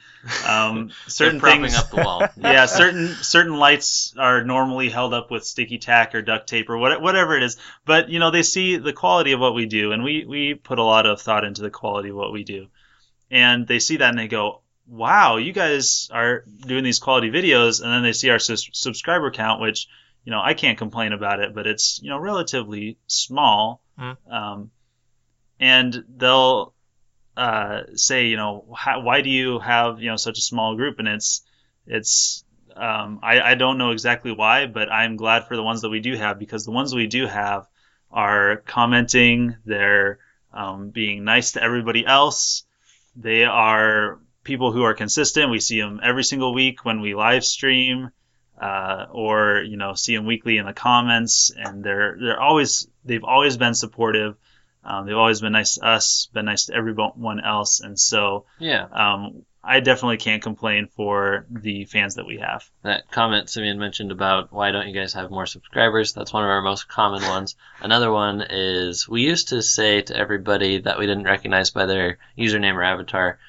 [0.48, 1.76] um, certain things.
[1.76, 2.28] up the wall.
[2.38, 6.78] yeah, certain certain lights are normally held up with sticky tack or duct tape or
[6.78, 7.58] what, whatever it is.
[7.86, 10.80] But you know, they see the quality of what we do, and we we put
[10.80, 12.68] a lot of thought into the quality of what we do,
[13.30, 17.82] and they see that and they go, "Wow, you guys are doing these quality videos,"
[17.82, 19.88] and then they see our sus- subscriber count, which
[20.24, 24.16] you know I can't complain about it, but it's you know relatively small, Mm.
[24.32, 24.72] um,
[25.60, 26.74] and they'll
[27.36, 31.00] uh, say, you know, how, why do you have you know such a small group?
[31.00, 31.44] And it's
[31.86, 32.44] it's
[32.76, 36.00] um, I, I don't know exactly why, but I'm glad for the ones that we
[36.00, 37.68] do have because the ones we do have
[38.12, 40.20] are commenting, they're
[40.54, 42.66] um, being nice to everybody else.
[43.16, 45.52] They are people who are consistent.
[45.52, 48.12] We see them every single week when we live stream,
[48.62, 53.24] uh, or you know, see them weekly in the comments, and they're they're always they've
[53.24, 54.36] always been supportive.
[54.84, 58.86] Um, they've always been nice to us, been nice to everyone else, and so Yeah,
[58.92, 62.64] um, I definitely can't complain for the fans that we have.
[62.84, 66.14] that comment Simeon mentioned about why don't you guys have more subscribers?
[66.14, 67.56] That's one of our most common ones.
[67.82, 72.18] Another one is we used to say to everybody that we didn't recognize by their
[72.38, 73.40] username or avatar,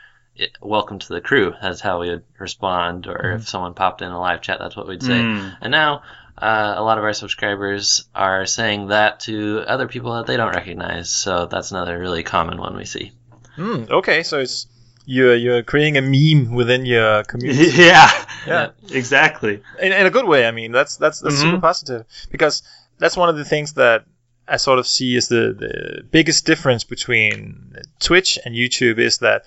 [0.60, 4.18] "Welcome to the crew." That's how we would respond, or if someone popped in a
[4.18, 5.20] live chat, that's what we'd say.
[5.20, 5.56] Mm.
[5.60, 6.02] And now
[6.40, 10.54] uh, a lot of our subscribers are saying that to other people that they don't
[10.54, 11.10] recognize.
[11.10, 13.12] So that's another really common one we see.
[13.56, 14.66] Hmm, okay, so it's
[15.04, 18.10] you're you're creating a meme within your community yeah,
[18.46, 18.70] Yeah.
[18.90, 19.62] exactly.
[19.80, 20.46] in, in a good way.
[20.46, 21.60] I mean, that's that's that's super Mhm.
[21.62, 22.62] positive because
[22.98, 24.04] that's one of the things that
[24.46, 29.44] I sort of see as the the biggest difference between Twitch and YouTube is that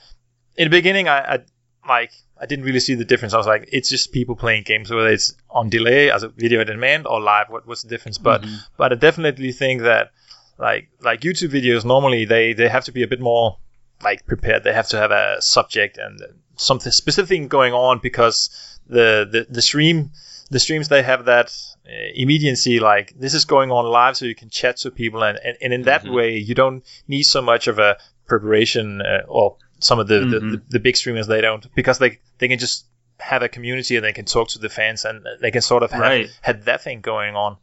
[0.57, 1.39] in the beginning I, I
[1.87, 3.33] like I didn't really see the difference.
[3.33, 6.59] I was like, it's just people playing games, whether it's on delay as a video
[6.61, 7.49] on demand or live.
[7.49, 8.17] What what's the difference?
[8.17, 8.59] But Mhm.
[8.77, 10.11] but I definitely think that
[10.57, 13.57] like like YouTube videos normally they they have to be a bit more
[14.03, 14.63] like prepared.
[14.63, 16.19] They have to have a subject and
[16.55, 18.49] something specific going on because
[18.87, 20.11] the the, the stream
[20.49, 21.51] the streams they have that
[21.87, 25.39] uh, immediacy like this is going on live so you can chat to people and
[25.43, 26.13] and, and in that Mhm.
[26.13, 30.39] way you don't need so much of a preparation uh, or some of the, the,
[30.39, 30.51] Mhm.
[30.51, 32.85] the the big streamers they don't because they they can just
[33.19, 35.91] have a community and they can talk to the fans and they can sort of
[35.91, 36.29] have, Right.
[36.41, 37.57] have that thing going on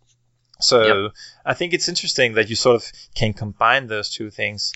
[0.61, 1.12] so Yep.
[1.46, 4.72] I think it's interesting that you sort of can combine those two things.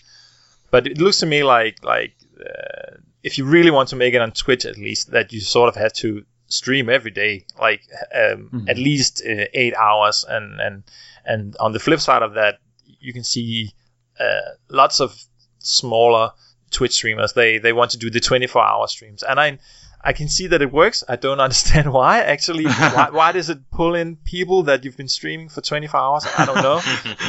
[0.71, 4.21] But it looks to me like like uh, if you really want to make it
[4.23, 7.83] on Twitch, at least that you sort of had to stream every day, like
[8.15, 8.69] um, Mhm.
[8.71, 10.25] at least uh, eight hours.
[10.29, 10.83] And and
[11.25, 12.59] and on the flip side of that,
[13.01, 13.73] you can see
[14.21, 15.11] uh, lots of
[15.59, 16.31] smaller
[16.73, 17.33] Twitch streamers.
[17.33, 19.59] They they want to do the 24 hour streams, and I
[20.05, 21.05] I can see that it works.
[21.09, 22.21] I don't understand why.
[22.21, 26.27] Actually, why, why does it pull in people that you've been streaming for 24 hours?
[26.37, 26.81] I don't know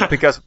[0.10, 0.40] because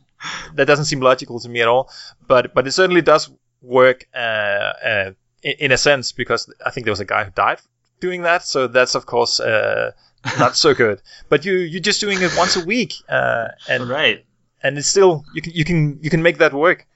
[0.56, 1.90] that doesn't seem logical to me at all.
[2.28, 3.30] But but it certainly does
[3.62, 5.12] work uh, uh,
[5.44, 7.60] in, in a sense because I think there was a guy who died
[8.00, 8.44] doing that.
[8.44, 9.92] So that's of course uh,
[10.40, 11.02] not so good.
[11.30, 14.26] But you you're just doing it once a week, uh, and right.
[14.64, 16.88] and it's still you can you can you can make that work.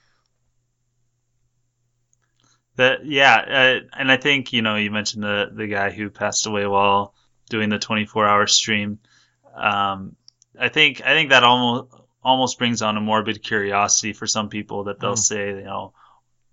[2.82, 6.46] That yeah, uh, and I think you know you mentioned the the guy who passed
[6.48, 7.14] away while
[7.50, 9.00] doing the 24 hour stream.
[9.56, 10.16] Um,
[10.60, 14.86] I think I think that almost almost brings on a morbid curiosity for some people
[14.86, 15.18] that they'll Mm.
[15.32, 15.94] say you know.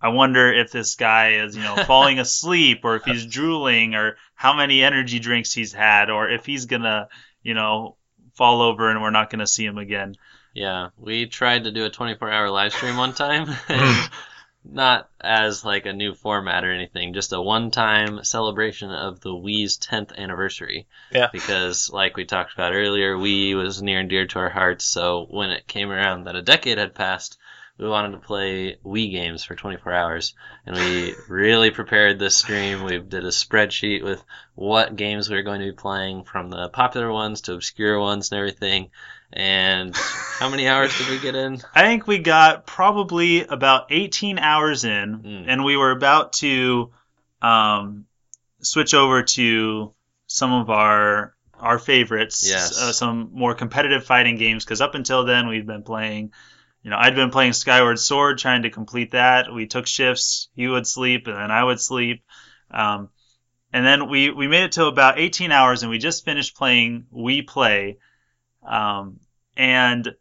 [0.00, 4.16] I wonder if this guy is, you know, falling asleep or if he's drooling or
[4.36, 7.08] how many energy drinks he's had or if he's gonna,
[7.42, 7.96] you know,
[8.34, 10.14] fall over and we're not gonna see him again.
[10.54, 13.48] Yeah, we tried to do a 24 hour live stream one time.
[13.68, 14.10] and
[14.64, 19.30] Not as like a new format or anything, just a one time celebration of the
[19.30, 20.86] Wii's 10th anniversary.
[21.10, 21.28] Yeah.
[21.32, 25.26] Because, like we talked about earlier, Wii was near and dear to our hearts, so
[25.30, 27.38] when it came around that a decade had passed,
[27.78, 30.34] we wanted to play Wii games for 24 hours.
[30.66, 32.82] And we really prepared this stream.
[32.82, 34.22] We did a spreadsheet with
[34.54, 38.32] what games we were going to be playing, from the popular ones to obscure ones
[38.32, 38.90] and everything.
[39.32, 39.94] And
[40.38, 41.60] how many hours did we get in?
[41.74, 45.44] I think we got probably about 18 hours in, Mm.
[45.48, 46.92] and we were about to
[47.42, 48.06] um,
[48.62, 49.92] switch over to
[50.26, 52.80] some of our our favorites, Yes.
[52.80, 54.64] uh, some more competitive fighting games.
[54.64, 56.32] Because up until then, we'd been playing.
[56.84, 59.52] You know, I'd been playing Skyward Sword, trying to complete that.
[59.52, 60.48] We took shifts.
[60.54, 62.22] He would sleep, and then I would sleep.
[62.70, 63.08] Um,
[63.72, 67.06] and then we, we made it to about 18 hours, and we just finished playing
[67.12, 67.98] Wii Play.
[68.68, 69.20] Um,
[69.57, 70.14] and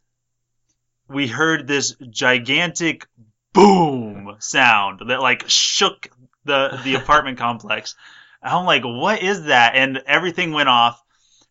[1.10, 3.08] we heard this gigantic
[3.54, 6.10] boom sound that like shook
[6.46, 7.96] the the apartment complex.
[8.42, 9.76] I'm like, what is that?
[9.76, 11.02] And everything went off,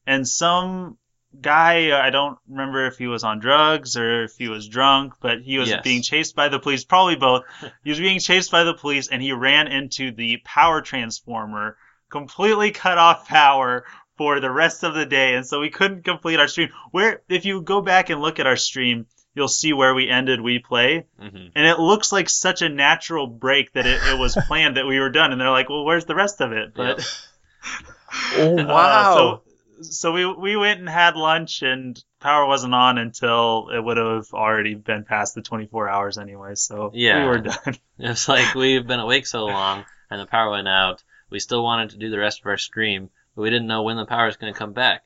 [0.07, 0.99] and some
[1.39, 5.43] guy I don't remember if he was on drugs or if he was drunk, but
[5.43, 5.83] he was Yes.
[5.83, 7.43] being chased by the police, probably both.
[7.85, 11.77] he was being chased by the police, and he ran into the power transformer,
[12.11, 13.85] completely cut off power
[14.17, 16.71] for the rest of the day, and so we couldn't complete our stream.
[16.91, 20.41] Where if you go back and look at our stream, you'll see where we ended
[20.41, 24.37] Wii Play, hmm and it looks like such a natural break that it, it was
[24.47, 25.33] planned that we were done.
[25.33, 27.01] And they're like, "Well, where's the rest of it?" But
[28.33, 29.15] Oh uh, wow!
[29.15, 29.43] so
[29.83, 34.27] so we we went and had lunch, and power wasn't on until it would have
[34.33, 36.55] already been past the 24 hours anyway.
[36.55, 37.21] So Yeah.
[37.21, 37.77] we were done.
[37.99, 41.03] It's like we've been awake so long and the power went out.
[41.31, 43.96] We still wanted to do the rest of our stream, but we didn't know when
[43.96, 45.03] the power was going to come back.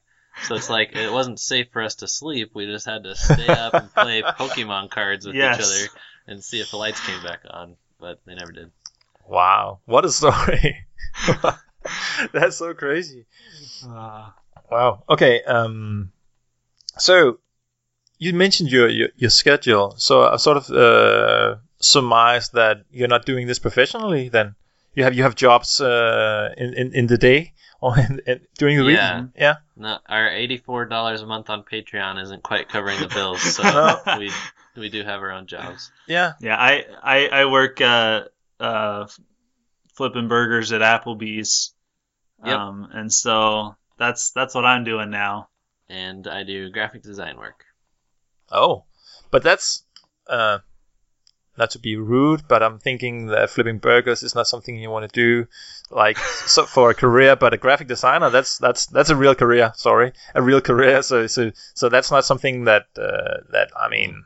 [0.46, 2.52] So it's like it wasn't safe for us to sleep.
[2.54, 5.58] We just had to stay up and play Pokemon cards with Yes.
[5.60, 8.70] each other and see if the lights came back on, but they never did.
[9.28, 10.86] wow, what a story!
[12.32, 13.26] That's so crazy.
[13.86, 14.30] Uh,
[14.70, 15.02] Wow.
[15.08, 15.42] Okay.
[15.42, 16.12] Um.
[16.96, 17.38] So
[18.18, 19.94] you mentioned your your, your schedule.
[19.98, 24.28] So I sort of uh, surmised that you're not doing this professionally.
[24.28, 24.54] Then
[24.94, 28.76] you have you have jobs uh, in, in in the day or in, in, during
[28.78, 29.20] the Yeah.
[29.22, 29.30] week.
[29.36, 29.54] Yeah.
[29.76, 33.62] No, our eighty-four dollars a month on Patreon isn't quite covering the bills, so
[34.06, 34.18] No.
[34.18, 34.30] we
[34.76, 35.90] we do have our own jobs.
[36.06, 36.34] Yeah.
[36.40, 38.24] yeah, I I, I work uh,
[38.58, 39.06] uh,
[39.94, 41.74] flipping burgers at Applebee's.
[42.44, 42.56] Yep.
[42.58, 45.48] Um, and so that's that's what I'm doing now.
[45.88, 47.64] And I do graphic design work.
[48.50, 48.84] Oh,
[49.30, 49.84] but that's
[50.26, 50.58] uh,
[51.56, 55.10] not to be rude, but I'm thinking that flipping burgers is not something you want
[55.10, 55.48] to do,
[55.90, 57.36] like so for a career.
[57.36, 59.72] But a graphic designer, that's that's that's a real career.
[59.74, 61.02] Sorry, a real career.
[61.02, 64.24] So so so that's not something that uh, that I mean,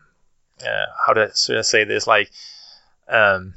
[0.62, 2.06] uh, how to should I say this?
[2.06, 2.30] Like,
[3.08, 3.54] um,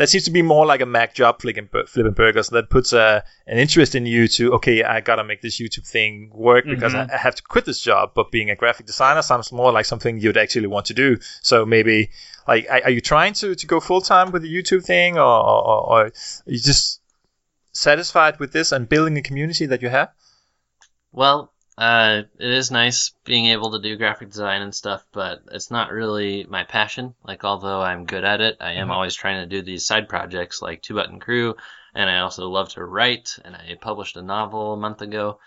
[0.00, 2.48] that seems to be more like a Mac job flipping, flipping burgers.
[2.50, 6.30] That puts uh, an interest in you to okay, I gotta make this YouTube thing
[6.32, 7.12] work because I, Mhm.
[7.12, 8.12] I have to quit this job.
[8.14, 11.18] But being a graphic designer sounds more like something you'd actually want to do.
[11.42, 12.10] So maybe
[12.48, 15.22] like, are, are you trying to, to go full time with the YouTube thing, or,
[15.22, 16.12] or, or or are
[16.46, 17.00] you just
[17.72, 20.10] satisfied with this and building a community that you have?
[21.12, 25.70] Well, uh, it is nice being able to do graphic design and stuff, but it's
[25.70, 27.14] not really my passion.
[27.24, 28.94] Like, although I'm good at it, I am Mhm.
[28.94, 31.56] always trying to do these side projects like Two Button Crew,
[31.94, 35.40] and I also love to write, and I published a novel a month ago.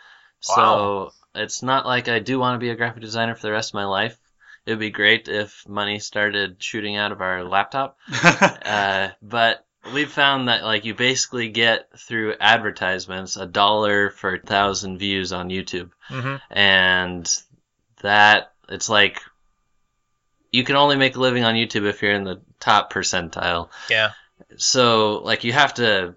[0.48, 0.92] Wow.
[0.92, 3.72] So it's not like I do want to be a graphic designer for the rest
[3.72, 4.18] of my life.
[4.66, 7.98] It would be great if money started shooting out of our laptop.
[8.66, 14.40] Uh, but we've found that like you basically get through advertisements a dollar for a
[14.40, 16.36] thousand views on YouTube, Mm-hmm.
[16.52, 17.30] and
[18.02, 19.20] that it's like
[20.52, 23.70] you can only make a living on YouTube if you're in the top percentile.
[23.90, 24.12] Yeah.
[24.58, 26.16] so like you have to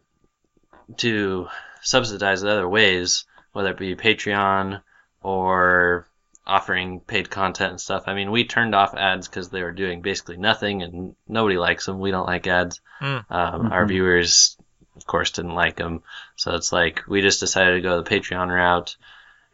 [0.98, 1.48] to
[1.82, 4.82] subsidize it other ways, whether it be Patreon
[5.22, 6.06] or
[6.46, 8.04] offering paid content and stuff.
[8.06, 11.86] I mean, we turned off ads because they were doing basically nothing, and nobody likes
[11.86, 11.98] them.
[11.98, 12.80] We don't like ads.
[13.00, 13.24] Mm.
[13.30, 14.56] Um, Our viewers,
[14.96, 16.02] of course, didn't like them.
[16.36, 18.96] So it's like we just decided to go the Patreon route.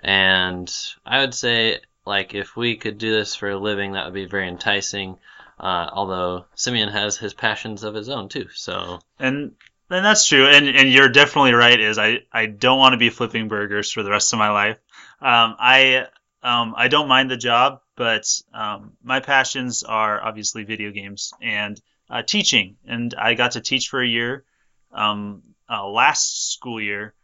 [0.01, 0.73] And
[1.07, 4.27] I would say, like, if we could do this for a living, that would be
[4.27, 5.19] very enticing.
[5.59, 9.53] Uh, although Simeon has his passions of his own too, so And
[9.91, 10.47] and that's true.
[10.47, 11.79] And and you're definitely right.
[11.79, 14.79] Is I I don't want to be flipping burgers for the rest of my life.
[15.21, 16.07] Um, I
[16.43, 21.81] um, I don't mind the job, but um, my passions are obviously video games and
[22.11, 22.77] uh, teaching.
[22.87, 24.45] And I got to teach for a year
[24.93, 27.15] um, uh, last school year,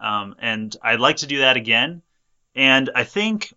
[0.00, 2.02] um, and I'd like to do that again.
[2.54, 3.52] And I think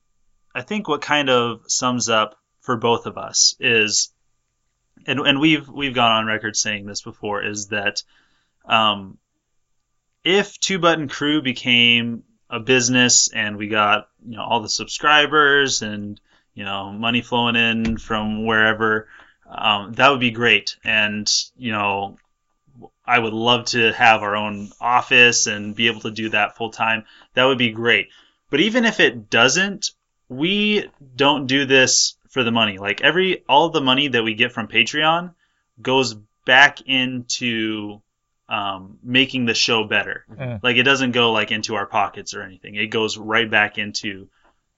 [0.54, 4.12] I think what kind of sums up for both of us is,
[5.06, 8.04] and and we've we've gone on record saying this before, is that
[8.66, 9.18] um,
[10.24, 15.82] if Two Button Crew became a business and we got you know all the subscribers
[15.82, 16.20] and
[16.54, 19.08] you know money flowing in from wherever,
[19.48, 20.76] um, that would be great.
[20.84, 22.18] And you know,
[23.06, 26.72] I would love to have our own office and be able to do that full
[26.72, 27.06] time.
[27.34, 28.10] That would be great.
[28.50, 29.92] But even if it doesn't,
[30.28, 32.78] we don't do this for the money.
[32.78, 35.34] Like every all the money that we get from Patreon
[35.82, 38.02] goes back into
[38.50, 40.26] um, making the show better.
[40.32, 40.62] Mm.
[40.64, 42.76] Like it doesn't go like into our pockets or anything.
[42.76, 44.28] It goes right back into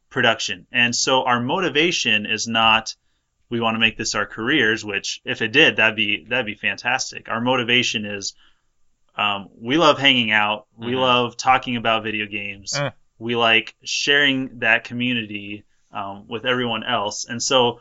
[0.10, 0.68] production.
[0.72, 2.94] And so our motivation is not
[3.50, 6.56] we want to make this our careers, which if it did, that'd be that'd be
[6.56, 7.28] fantastic.
[7.30, 8.34] Our motivation is
[9.16, 10.68] um, we love hanging out.
[10.78, 11.00] We Mhm.
[11.02, 12.74] love talking about video games.
[12.74, 12.94] Mm.
[13.20, 17.26] We like sharing that community um, with everyone else.
[17.26, 17.80] And so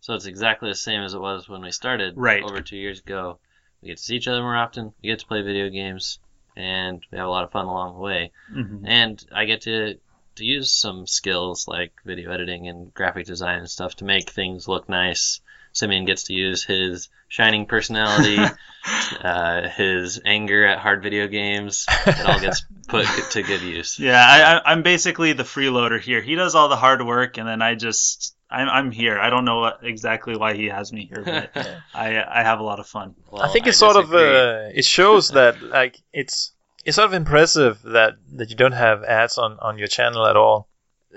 [0.00, 2.42] so it's exactly the same as it was when we started Right.
[2.42, 3.38] over two years ago.
[3.84, 4.94] We get to see each other more often.
[5.02, 6.18] We get to play video games,
[6.56, 8.32] and we have a lot of fun along the way.
[8.50, 8.82] mhm.
[8.86, 9.98] And I get to
[10.36, 14.66] to use some skills like video editing and graphic design and stuff to make things
[14.66, 15.40] look nice.
[15.72, 18.38] Simeon gets to use his shining personality,
[19.22, 21.84] uh, his anger at hard video games.
[22.06, 23.98] It all gets put to good use.
[23.98, 26.22] Yeah, I, I, I'm basically the freeloader here.
[26.22, 29.18] He does all the hard work, and then I just I'm, I'm here.
[29.18, 31.50] I don't know what, exactly why he has me here, but
[31.94, 33.14] I I have a lot of fun.
[33.30, 36.52] Well, I think it's sort of uh, it shows that like it's
[36.84, 40.36] it's sort of impressive that that you don't have ads on on your channel at
[40.36, 40.68] all,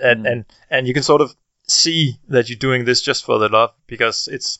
[0.02, 0.32] and Mm.
[0.32, 1.36] and and you can sort of
[1.68, 4.60] see that you're doing this just for the love because it's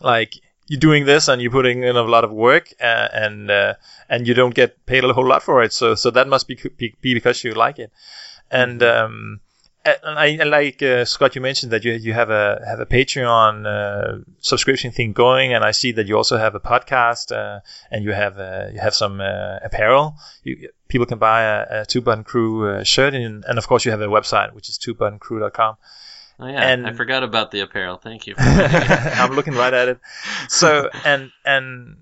[0.00, 0.34] like
[0.66, 3.74] you're doing this and you're putting in a lot of work uh, and uh,
[4.08, 5.72] and you don't get paid a whole lot for it.
[5.72, 7.90] So so that must be be, be because you like it,
[8.50, 8.82] and.
[8.82, 9.40] Um,
[10.02, 13.66] and I, like uh, Scott, you mentioned that you you have a have a Patreon
[13.66, 18.04] uh, subscription thing going, and I see that you also have a podcast, uh, and
[18.04, 20.16] you have uh, you have some uh, apparel.
[20.42, 23.84] You, people can buy a, a Two Button Crew uh, shirt, and, and of course
[23.84, 25.76] you have a website which is twobuttoncrew.com.
[26.38, 27.96] Oh yeah, and- I forgot about the apparel.
[27.96, 28.34] Thank you.
[28.34, 29.12] For reminding me.
[29.16, 30.00] I'm looking right at it.
[30.48, 31.96] So and and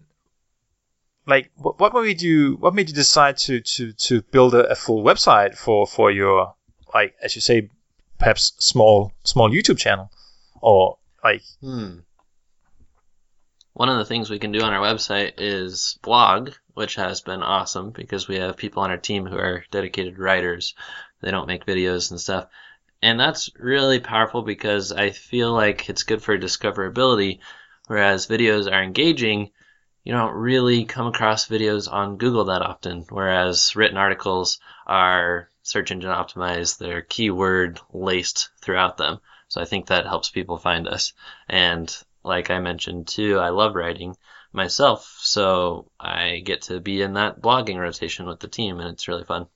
[1.27, 4.75] like what, what made you what made you decide to to to build a, a
[4.75, 6.55] full website for for your
[6.95, 7.69] like as you say
[8.19, 10.11] perhaps small small YouTube channel
[10.61, 11.99] or like Hmm.
[13.75, 17.43] One of the things we can do on our website is blog, which has been
[17.43, 20.75] awesome because we have people on our team who are dedicated writers.
[21.21, 22.47] They don't make videos and stuff.
[23.03, 27.41] And that's really powerful because I feel like it's good for discoverability,
[27.89, 29.51] whereas videos are engaging.
[30.05, 35.91] You don't really come across videos on Google that often, whereas written articles are search
[35.91, 39.19] engine optimized, they're keyword laced throughout them.
[39.49, 41.13] So I think that helps people find us.
[41.49, 44.17] And like I mentioned too, I love writing
[44.53, 49.09] myself, so I get to be in that blogging rotation with the team, and it's
[49.09, 49.47] really fun.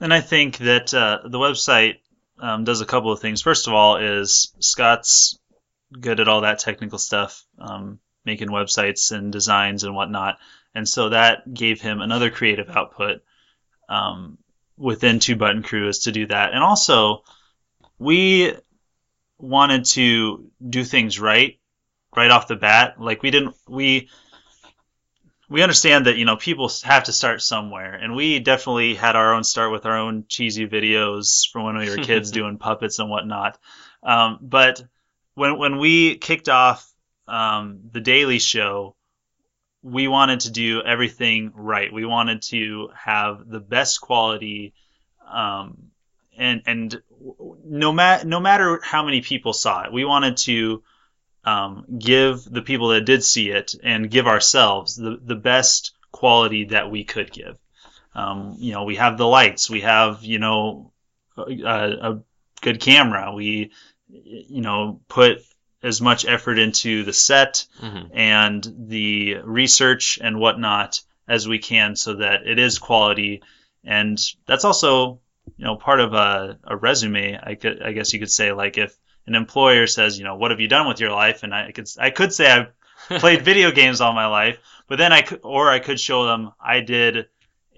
[0.00, 1.96] And I think that uh, the website
[2.38, 3.42] um, does a couple of things.
[3.42, 5.38] First of all, is Scott's
[5.98, 10.38] good at all that technical stuff, um, making websites and designs and whatnot,
[10.74, 13.22] and so that gave him another creative output
[13.88, 14.38] um,
[14.80, 16.52] within Two Button Crew is to do that.
[16.52, 17.22] And also,
[17.98, 18.54] we
[19.38, 21.58] wanted to do things right
[22.16, 23.00] right off the bat.
[23.00, 24.08] Like we didn't we
[25.48, 29.34] we understand that you know people have to start somewhere, and we definitely had our
[29.34, 33.10] own start with our own cheesy videos from when we were kids doing puppets and
[33.10, 33.58] whatnot.
[34.02, 34.82] Um, but
[35.34, 36.90] when when we kicked off
[37.28, 38.96] um, the Daily Show,
[39.82, 41.92] we wanted to do everything right.
[41.92, 44.74] We wanted to have the best quality,
[45.30, 45.90] um,
[46.36, 47.02] and and
[47.64, 50.82] no mat no matter how many people saw it, we wanted to
[51.44, 56.64] um, give the people that did see it and give ourselves the, the best quality
[56.66, 57.58] that we could give.
[58.14, 60.92] Um, you know, we have the lights, we have, you know,
[61.36, 62.20] a, a
[62.60, 63.70] good camera, we,
[64.08, 65.42] you know, put
[65.82, 68.10] as much effort into the set Mhm.
[68.12, 73.42] and the research and whatnot as we can so that it is quality.
[73.84, 75.20] And that's also,
[75.56, 77.38] you know, part of a, a resume.
[77.42, 78.94] I could, I guess you could say, like if
[79.26, 81.42] an employer says, you know, what have you done with your life?
[81.44, 84.58] And I could, I could say I've played video games all my life,
[84.88, 87.26] but then I could, or I could show them I did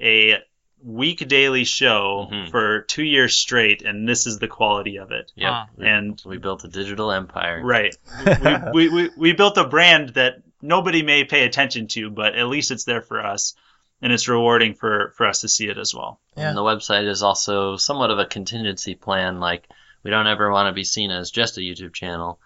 [0.01, 0.39] a
[0.85, 2.51] week daily show Mhm.
[2.51, 5.33] for two years straight, and this is the quality of it.
[5.37, 5.51] Yep.
[5.53, 5.67] Ah.
[5.77, 7.61] We- And we built a digital empire.
[7.65, 7.97] Right.
[8.75, 12.47] we, we, we, we built a brand that nobody may pay attention to, but at
[12.49, 13.55] least it's there for us.
[14.05, 16.19] And it's rewarding for, for us to see it as well.
[16.37, 16.49] Yeah.
[16.49, 19.39] And the website is also somewhat of a contingency plan.
[19.39, 19.69] Like,
[20.03, 22.41] we don't ever want to be seen as just a YouTube channel.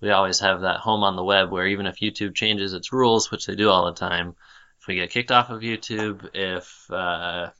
[0.00, 3.32] We always have that home on the web where even if YouTube changes its rules,
[3.32, 4.36] which they do all the time,
[4.80, 7.50] if we get kicked off of YouTube, if uh,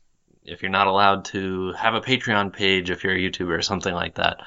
[0.45, 3.95] if you're not allowed to have a Patreon page if you're a YouTuber or something
[3.95, 4.41] like that,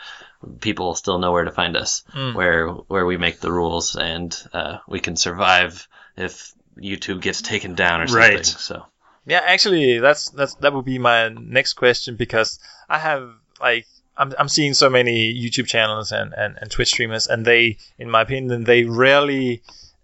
[0.62, 2.36] people still know where to find us, Mm.
[2.36, 5.88] where where we make the rules and uh, we can survive
[6.18, 8.36] if YouTube gets taken down or something.
[8.36, 8.46] Right.
[8.46, 8.86] So.
[9.26, 13.30] Yeah, actually, that's that's that would be my next question because I have
[13.60, 13.88] like
[14.18, 18.10] I'm I'm seeing so many YouTube channels and and, and Twitch streamers, and they, in
[18.10, 19.64] my opinion, they rarely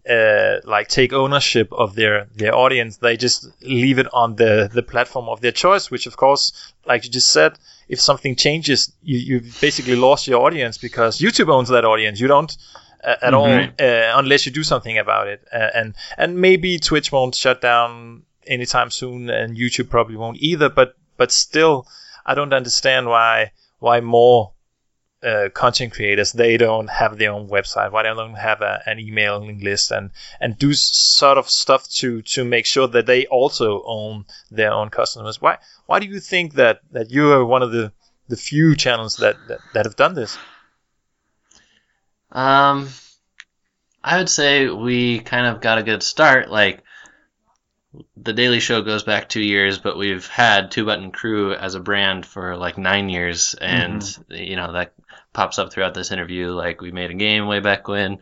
[0.09, 2.97] uh, like take ownership of their their audience.
[2.97, 7.05] They just leave it on the the platform of their choice, which of course, like
[7.05, 7.53] you just said,
[7.87, 12.19] if something changes, you you basically lost your audience because YouTube owns that audience.
[12.19, 12.55] You don't.
[13.03, 13.81] Uh, at all, Mhm.
[13.81, 18.21] uh, unless you do something about it, uh, and and maybe Twitch won't shut down
[18.45, 20.69] anytime soon, and YouTube probably won't either.
[20.69, 21.87] But but still,
[22.27, 24.51] I don't understand why why more
[25.23, 28.81] uh, content creators they don't have their own website, why they don't they have a,
[28.85, 33.25] an emailing list, and and do sort of stuff to to make sure that they
[33.27, 35.41] also own their own customers.
[35.41, 37.91] Why why do you think that that you are one of the
[38.27, 40.37] the few channels that that, that have done this?
[42.31, 42.89] Um,
[44.03, 46.49] I would say we kind of got a good start.
[46.49, 46.81] Like,
[48.15, 51.79] the Daily Show goes back two years, but we've had Two Button Crew as a
[51.79, 54.93] brand for like nine years, and you know that
[55.33, 56.51] pops up throughout this interview.
[56.51, 58.19] Like, we made a game way back when,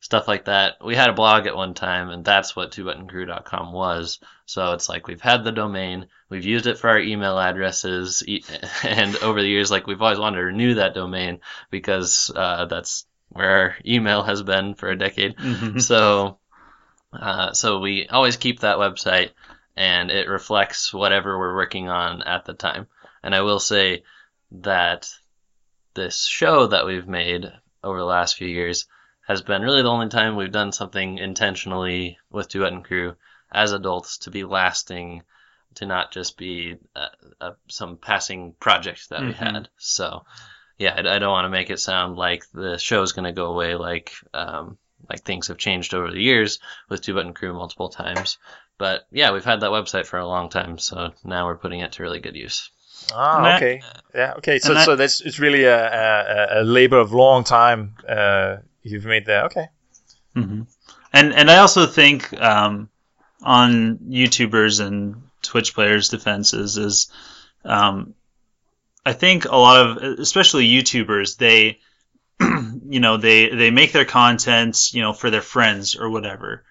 [0.00, 0.84] stuff like that.
[0.84, 4.18] We had a blog at one time, and that's what twobuttoncrew.com was.
[4.46, 8.22] So it's like we've had the domain, we've used it for our email addresses,
[8.82, 11.40] and over the years, like we've always wanted to renew that domain
[11.70, 15.36] because uh, that's where our email has been for a decade.
[15.36, 15.80] Mhm.
[15.80, 16.38] So,
[17.12, 19.30] uh, so we always keep that website,
[19.76, 22.88] and it reflects whatever we're working on at the time.
[23.22, 24.02] And I will say
[24.52, 25.08] that
[26.00, 27.52] this show that we've made
[27.84, 28.86] over the last few years
[29.26, 33.16] has been really the only time we've done something intentionally with Two Button Crew
[33.52, 35.22] as adults to be lasting,
[35.74, 37.08] to not just be uh,
[37.40, 39.54] uh, some passing project that we Mhm.
[39.54, 39.68] had.
[39.76, 40.24] So,
[40.78, 43.46] yeah, I, I don't want to make it sound like the show's going to go
[43.52, 44.78] away, like um,
[45.08, 48.38] like things have changed over the years with Two Button Crew multiple times.
[48.78, 51.92] But yeah, we've had that website for a long time, so now we're putting it
[51.92, 52.70] to really good use.
[53.14, 53.82] Ah, that- okay,
[54.14, 54.58] yeah, okay.
[54.58, 59.04] So that- so that's it's really a a, a labor of long time uh, you've
[59.04, 59.44] made there.
[59.44, 59.68] Okay.
[60.34, 60.62] hmm
[61.12, 62.88] And and I also think um,
[63.42, 67.10] on YouTubers and Twitch players' defenses is,
[67.64, 68.14] um,
[69.04, 71.78] I think a lot of especially YouTubers they,
[72.40, 76.64] you know, they they make their content you know for their friends or whatever,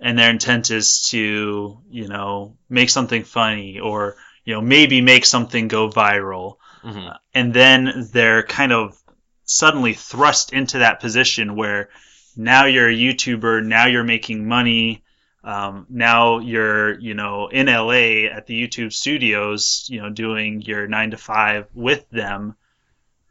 [0.00, 5.24] and their intent is to you know make something funny or you know maybe make
[5.24, 8.96] something go viral hmm and then they're kind of
[9.44, 11.88] suddenly thrust into that position where
[12.36, 15.02] now you're a YouTuber, now you're making money,
[15.44, 20.86] um, now you're you know in LA at the YouTube studios, you know doing your
[20.88, 22.56] nine to five with them.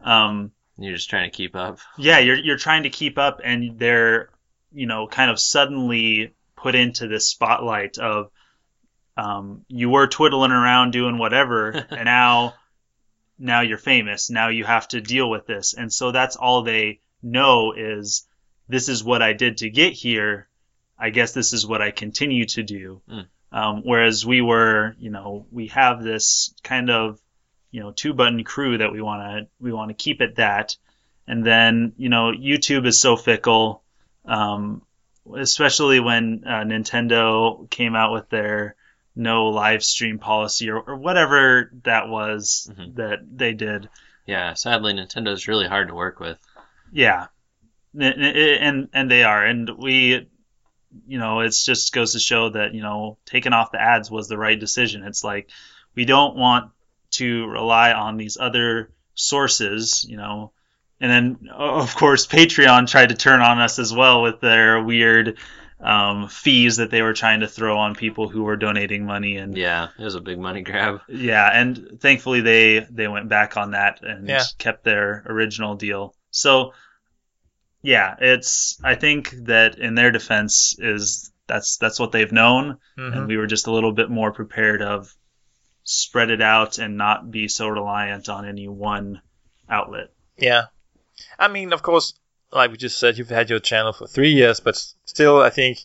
[0.02, 1.80] Um, You're just trying to keep up.
[1.98, 4.30] yeah, you're you're trying to keep up, and they're
[4.72, 8.32] you know kind of suddenly put into this spotlight of
[9.18, 12.56] um, you were twiddling around doing whatever, and now
[13.38, 14.30] now you're famous.
[14.30, 18.28] Now you have to deal with this, and so that's all they know is
[18.68, 20.48] this is what I did to get here.
[20.98, 23.02] I guess this is what I continue to do.
[23.10, 23.28] Mm.
[23.52, 27.20] Um, whereas we were, you know, we have this kind of,
[27.72, 30.76] you know, two button crew that we want to we want to keep it that,
[31.28, 33.84] and then you know, YouTube is so fickle,
[34.26, 34.82] um,
[35.36, 38.76] especially when uh, Nintendo came out with their
[39.16, 42.96] no live stream policy or, or whatever that was Mhm.
[42.96, 43.90] that they did.
[44.26, 46.38] Yeah, sadly, Nintendo's really hard to work with.
[46.92, 47.28] Yeah.
[48.00, 50.28] and and they are, and we,
[51.08, 54.28] you know, it just goes to show that you know taking off the ads was
[54.28, 55.04] the right decision.
[55.04, 55.50] It's like
[55.96, 56.72] we don't want
[57.12, 60.52] to rely on these other sources, you know,
[61.00, 65.38] and then of course Patreon tried to turn on us as well with their weird
[65.84, 69.58] um, fees that they were trying to throw on people who were donating money and
[69.58, 71.02] Yeah, it was a big money grab.
[71.10, 74.44] yeah and thankfully they they went back on that and Yeah.
[74.58, 76.74] kept their original deal so
[77.82, 83.18] yeah it's i think that in their defense is that's that's what they've known Mhm.
[83.18, 85.14] and we were just a little bit more prepared of
[85.84, 89.22] spread it out and not be so reliant on any one
[89.70, 90.64] outlet Yeah.
[91.38, 92.14] I mean, of course,
[92.54, 94.76] like we just said, you've had your channel for three years, but
[95.06, 95.80] still, I think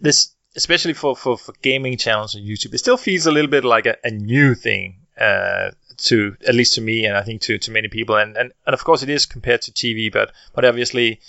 [0.00, 3.64] this, especially for, for, for gaming channels on YouTube, it still feels a little bit
[3.64, 4.98] like a, a new thing.
[5.20, 8.50] Uh, to at least to me, and I think to, to many people, and, and,
[8.66, 11.20] and of course it is compared to TV, but but obviously,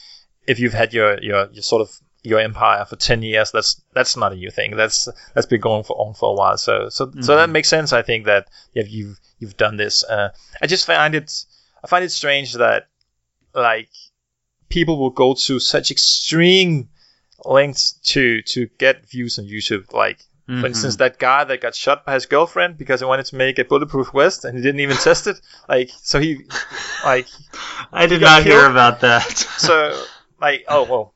[0.47, 1.91] if you've had your, your, your sort of
[2.23, 4.75] your empire for ten years, that's that's not a new thing.
[4.77, 6.57] That's that's been going for on for a while.
[6.57, 7.51] So so so that Mhm.
[7.51, 7.91] makes sense.
[7.93, 10.03] I think that yeah, you've you've done this.
[10.05, 10.29] Uh,
[10.61, 11.45] I just find it
[11.83, 12.87] I find it strange that
[13.53, 13.89] like
[14.73, 16.89] people will go to such extreme
[17.45, 19.93] lengths to to get views on YouTube.
[19.93, 20.19] Like
[20.49, 20.59] Mm-hmm.
[20.59, 23.59] for instance, that guy that got shot by his girlfriend because he wanted to make
[23.59, 25.39] a bulletproof vest and he didn't even test it.
[25.69, 26.41] Like so he
[27.05, 27.27] like
[27.93, 28.71] i did not hear killed?
[28.71, 30.03] about that so
[30.41, 31.13] like oh well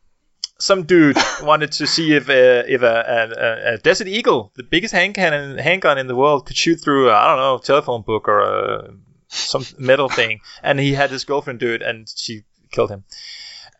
[0.59, 4.93] some dude wanted to see if uh, if a, a, a desert eagle the biggest
[4.93, 8.39] hand cannon handgun in the world could shoot through I don't know telephone book or
[8.39, 8.93] a,
[9.27, 13.03] some metal thing and he had his girlfriend do it and she killed him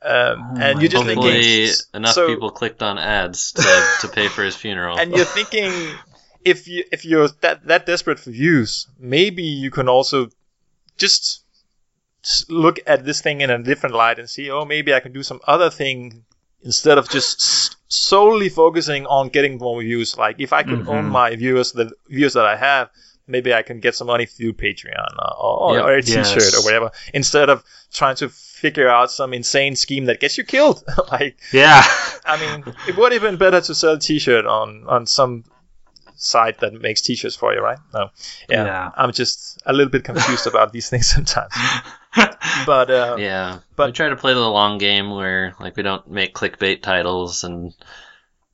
[0.04, 1.16] um, Oh and you're just goodness.
[1.16, 4.98] Hopefully, thinking enough so- people clicked on ads to, to pay for his funeral.
[5.00, 5.72] and you're thinking
[6.46, 10.30] if you if you're that that desperate for views, maybe you can also
[10.98, 11.44] just
[12.50, 15.24] look at this thing in a different light and see, oh, maybe I can do
[15.24, 16.26] some other thing
[16.62, 20.18] instead of just solely focusing on getting more views.
[20.18, 21.12] Like if I could own Mhm.
[21.12, 22.90] my viewers, the viewers that I have,
[23.28, 25.86] maybe I can get some money through Patreon or, or, Yep.
[25.86, 26.58] or a T-shirt Yes.
[26.60, 27.64] or whatever, instead of
[27.94, 30.84] trying to figure out some insane scheme that gets you killed.
[31.12, 31.84] like yeah
[32.26, 35.44] I mean, it would have been better to sell a T-shirt on on some
[36.16, 37.78] site that makes T-shirts for you, right?
[37.94, 38.10] No,
[38.50, 38.66] yeah.
[38.66, 38.92] Yeah.
[38.98, 41.54] I'm just a little bit confused about these things sometimes.
[42.66, 46.10] But uh, yeah, but- we try to play the long game where like we don't
[46.10, 47.74] make clickbait titles and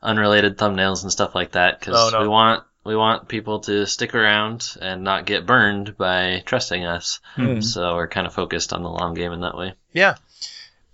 [0.01, 2.23] unrelated thumbnails and stuff like that because No, no.
[2.23, 7.19] we want we want people to stick around and not get burned by trusting us.
[7.37, 7.63] Mm.
[7.63, 9.73] So we're kind of focused on the long game in that way.
[9.93, 10.15] yeah.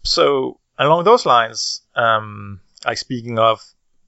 [0.03, 3.61] So along those lines, um, like speaking of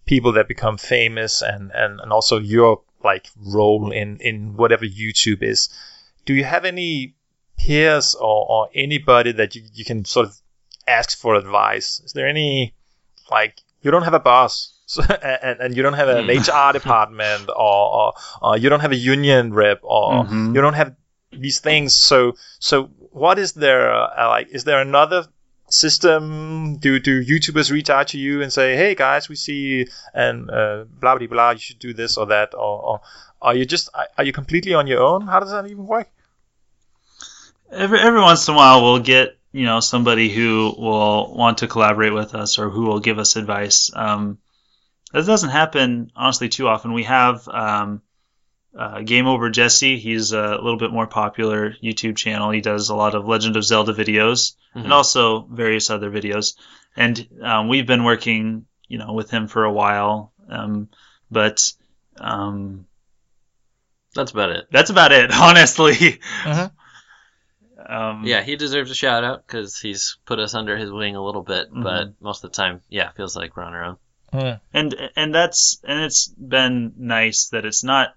[0.06, 5.44] people that become famous and, and, and also your like role in, in whatever YouTube
[5.44, 5.70] is,
[6.26, 7.16] do you have any
[7.58, 10.38] peers or, or anybody that you, you can sort of
[10.88, 12.02] ask for advice?
[12.06, 12.74] Is there any
[13.30, 15.02] like you don't have a boss so,
[15.48, 16.30] and, and you don't have an Hmm.
[16.30, 20.54] HR department or, or, or you don't have a union rep or Mhm.
[20.56, 20.96] you don't have
[21.32, 21.94] these things.
[21.94, 22.76] So so
[23.24, 24.50] what is there uh, like?
[24.52, 25.26] Is there another
[25.70, 26.76] system?
[26.78, 30.84] Do do YouTubers reach out to you and say, hey guys, we see and uh,
[31.00, 33.02] blah blah blah, you should do this or that, or, or
[33.42, 35.26] are you just are you completely on your own?
[35.28, 36.10] How does that even work?
[37.72, 41.68] every every once in a while we'll get you know somebody who will want to
[41.68, 43.90] collaborate with us or who will give us advice.
[43.96, 44.38] Um,
[45.14, 46.94] that doesn't happen honestly too often.
[46.94, 48.02] We have um,
[48.78, 49.98] uh, Game Over Jesse.
[50.00, 52.52] He's a little bit more popular YouTube channel.
[52.52, 54.84] He does a lot of Legend of Zelda videos Mhm.
[54.86, 56.56] and also various other videos.
[56.96, 60.32] And um, we've been working you know with him for a while.
[60.50, 60.90] Um,
[61.30, 61.72] but
[62.20, 62.86] um,
[64.16, 64.68] That's about it.
[64.72, 66.20] that's about it, honestly.
[66.44, 66.72] Mhm.
[67.88, 71.24] Um, Yeah, he deserves a shout out because he's put us under his wing a
[71.24, 73.98] little bit, but most of the time, yeah, feels like we're on our own.
[74.74, 78.16] And and that's and it's been nice that it's not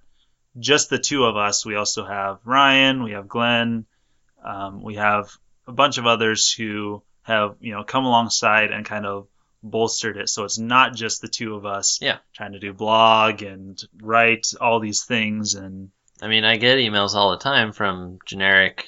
[0.59, 1.67] just the two of us.
[1.67, 3.87] We also have Ryan, we have Glenn,
[4.45, 5.31] um, we have
[5.67, 9.27] a bunch of others who have you know come alongside and kind of
[9.63, 10.29] bolstered it.
[10.29, 11.99] So it's not just the two of us.
[12.01, 12.19] Yeah.
[12.35, 15.91] trying to do blog and write all these things and
[16.23, 18.87] I mean, I get emails all the time from generic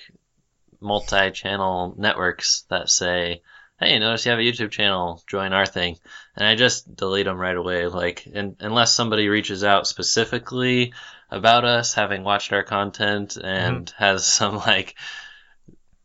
[0.80, 3.42] multi-channel networks that say,
[3.78, 5.22] "Hey, notice you have a YouTube channel.
[5.26, 5.98] Join our thing,"
[6.36, 7.86] and I just delete them right away.
[7.86, 10.92] Like, unless somebody reaches out specifically
[11.30, 14.94] about us having watched our content and has some like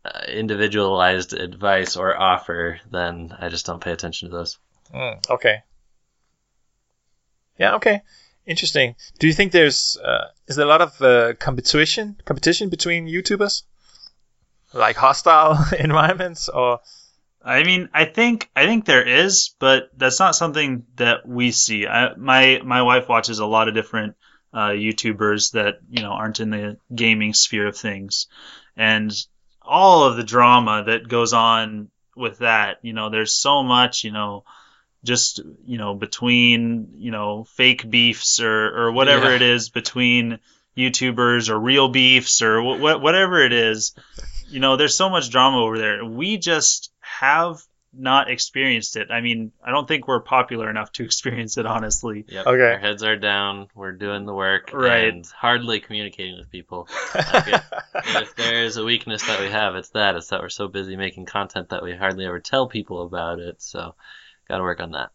[0.04, 4.58] uh, individualized advice or offer, then I just don't pay attention to those.
[4.92, 5.62] Mm, okay.
[7.58, 7.76] Yeah.
[7.76, 8.02] Okay.
[8.44, 8.96] Interesting.
[9.20, 13.62] Do you think there's uh, is there a lot of uh, competition competition between YouTubers,
[14.72, 16.80] like hostile environments, or
[17.44, 21.86] I mean, I think I think there is, but that's not something that we see.
[21.86, 24.14] I, my my wife watches a lot of different
[24.54, 28.28] uh, YouTubers that you know aren't in the gaming sphere of things,
[28.76, 29.12] and
[29.60, 32.78] all of the drama that goes on with that.
[32.82, 34.04] You know, there's so much.
[34.04, 34.44] You know,
[35.02, 39.36] just you know between you know fake beefs or or whatever Yeah.
[39.36, 40.38] it is between
[40.76, 43.94] YouTubers or real beefs or wh- whatever it is.
[44.48, 46.04] You know, there's so much drama over there.
[46.04, 46.91] We just
[47.22, 47.62] have
[47.94, 49.10] not experienced it.
[49.10, 52.24] I mean, I don't think we're popular enough to experience it, honestly.
[52.26, 52.46] Yep.
[52.46, 52.72] Okay.
[52.72, 53.68] Our heads are down.
[53.74, 54.70] We're doing the work.
[54.72, 55.08] Right.
[55.08, 56.88] And hardly communicating with people.
[58.14, 60.16] Like if there is a weakness that we have, it's that.
[60.16, 63.62] It's that we're so busy making content that we hardly ever tell people about it.
[63.62, 63.94] So,
[64.48, 65.10] got to work on that.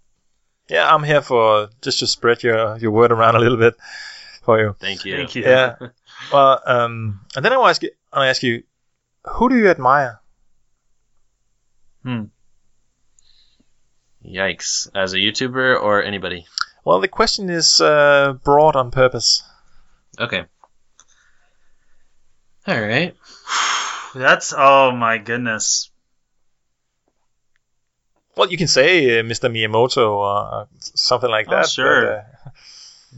[0.70, 3.76] yeah, I'm here for just to spread your, your word around a little bit
[4.44, 4.76] for you.
[4.80, 5.16] Thank you.
[5.18, 5.44] Thank you.
[5.44, 5.76] Yeah.
[6.32, 8.64] Well, um, and then I want to ask you, I wanna ask you,
[9.26, 10.22] who do you admire?
[14.26, 14.90] Yikes.
[14.96, 16.46] As a YouTuber or anybody?
[16.84, 19.44] Well, the question is uh, broad on purpose.
[20.20, 20.44] Okay.
[22.68, 23.16] All right.
[24.16, 25.92] That's oh my goodness.
[28.36, 29.50] Well, you can say uh, Mr.
[29.52, 31.70] Miyamoto or uh, something like Oh, that.
[31.70, 32.06] sure.
[32.06, 32.52] but, uh,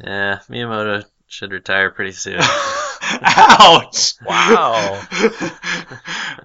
[0.05, 2.39] Yeah, Miyamoto should retire pretty soon.
[3.21, 4.13] Ouch!
[4.25, 5.01] Wow.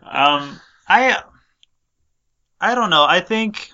[0.03, 1.23] um, I
[2.61, 3.05] I don't know.
[3.05, 3.71] I think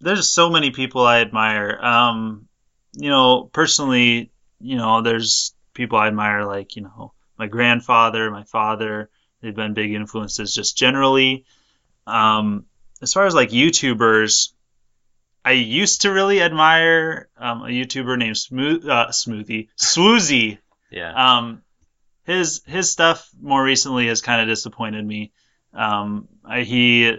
[0.00, 1.78] there's so many people I admire.
[1.80, 2.48] Um,
[2.92, 4.30] you know, personally,
[4.60, 9.10] you know, there's people I admire like you know my grandfather, my father.
[9.40, 11.44] They've been big influences just generally.
[12.06, 12.66] Um,
[13.00, 14.52] as far as like YouTubers,
[15.44, 20.58] I used to really admire um, a YouTuber named Smooth uh, Smoothie Swoozie.
[20.90, 21.36] yeah.
[21.38, 21.62] Um,
[22.24, 25.32] his his stuff more recently has kind of disappointed me.
[25.72, 27.16] Um, he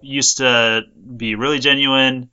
[0.00, 0.82] used to
[1.16, 2.30] be really genuine,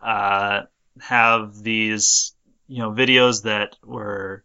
[0.00, 0.62] uh,
[1.00, 2.34] have these
[2.68, 4.44] you know videos that were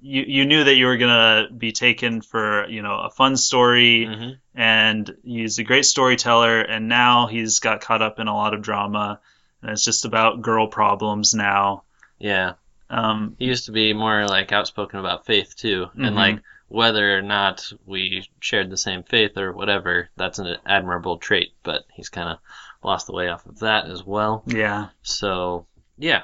[0.00, 4.06] you you knew that you were gonna be taken for you know a fun story
[4.06, 8.52] hmm and he's a great storyteller and now he's got caught up in a lot
[8.52, 9.18] of drama
[9.62, 11.84] and it's just about girl problems now
[12.18, 12.52] Yeah.
[12.90, 16.06] um, He used to be more like outspoken about faith too, Mhm.
[16.06, 16.42] and like
[16.72, 21.52] whether or not we shared the same faith or whatever, that's an admirable trait.
[21.62, 22.38] But he's kind of
[22.82, 24.42] lost the way off of that as well.
[24.46, 25.66] yeah So
[25.98, 26.22] yeah,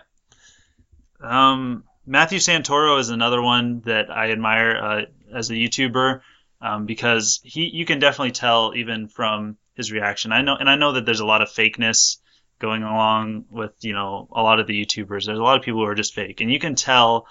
[1.20, 5.02] Um, Matthew Santoro is another one that I admire uh,
[5.36, 6.20] as a YouTuber
[6.62, 10.32] um, because he you can definitely tell even from his reaction.
[10.32, 12.16] I know and I know that there's a lot of fakeness
[12.58, 15.26] going along with you know a lot of the YouTubers.
[15.26, 17.26] There's a lot of people who are just fake, and you can tell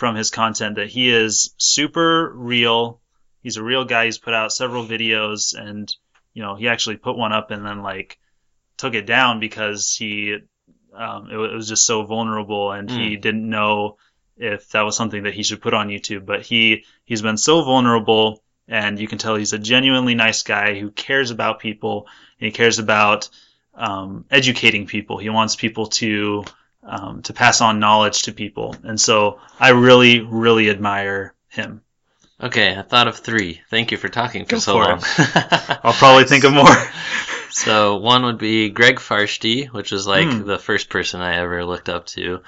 [0.00, 3.02] from his content that he is super real.
[3.42, 4.06] He's a real guy.
[4.06, 5.94] He's put out several videos, and
[6.32, 8.18] you know he actually put one up and then like
[8.78, 10.38] took it down because he
[10.94, 13.98] um, it, it was just so vulnerable and he didn't know
[14.38, 16.24] if that was something that he should put on YouTube.
[16.24, 20.80] But he he's been so vulnerable, and you can tell he's a genuinely nice guy
[20.80, 22.08] who cares about people
[22.40, 23.28] and he cares about
[23.74, 25.18] um, educating people.
[25.18, 26.44] He wants people to
[26.90, 31.82] um, to pass on knowledge to people, and so I really really admire him.
[32.42, 32.76] okay.
[32.76, 33.60] I thought of three.
[33.70, 35.02] Thank you for talking for Go so for long.
[35.84, 36.68] I'll probably think of more.
[37.50, 40.46] So one would be Greg Farshtey, which is like Hmm.
[40.46, 42.42] the first person I ever looked up to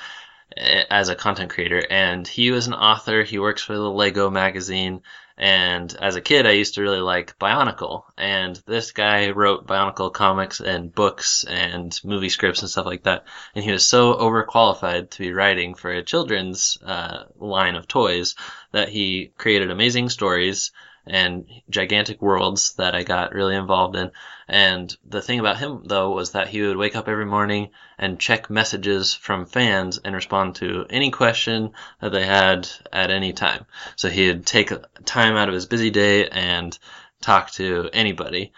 [0.56, 3.22] eh, as a content creator, and he was an author.
[3.24, 5.02] He works for the Lego magazine,
[5.36, 10.12] and as a kid, I used to really like Bionicle, and this guy wrote Bionicle
[10.12, 13.24] comics and books and movie scripts and stuff like that,
[13.54, 18.34] and he was so overqualified to be writing for a children's uh, line of toys
[18.72, 20.72] that he created amazing stories
[21.06, 24.12] and gigantic worlds that I got really involved in.
[24.48, 28.20] And the thing about him, though, was that he would wake up every morning and
[28.20, 33.66] check messages from fans and respond to any question that they had at any time.
[33.96, 34.72] So he'd take
[35.04, 36.78] time out of his busy day and
[37.20, 38.52] talk to anybody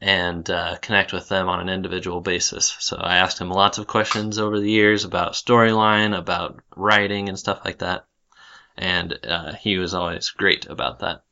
[0.00, 2.76] and uh, connect with them on an individual basis.
[2.80, 7.38] So I asked him lots of questions over the years about storyline, about writing, and
[7.38, 8.06] stuff like that.
[8.76, 11.22] And uh, he was always great about that.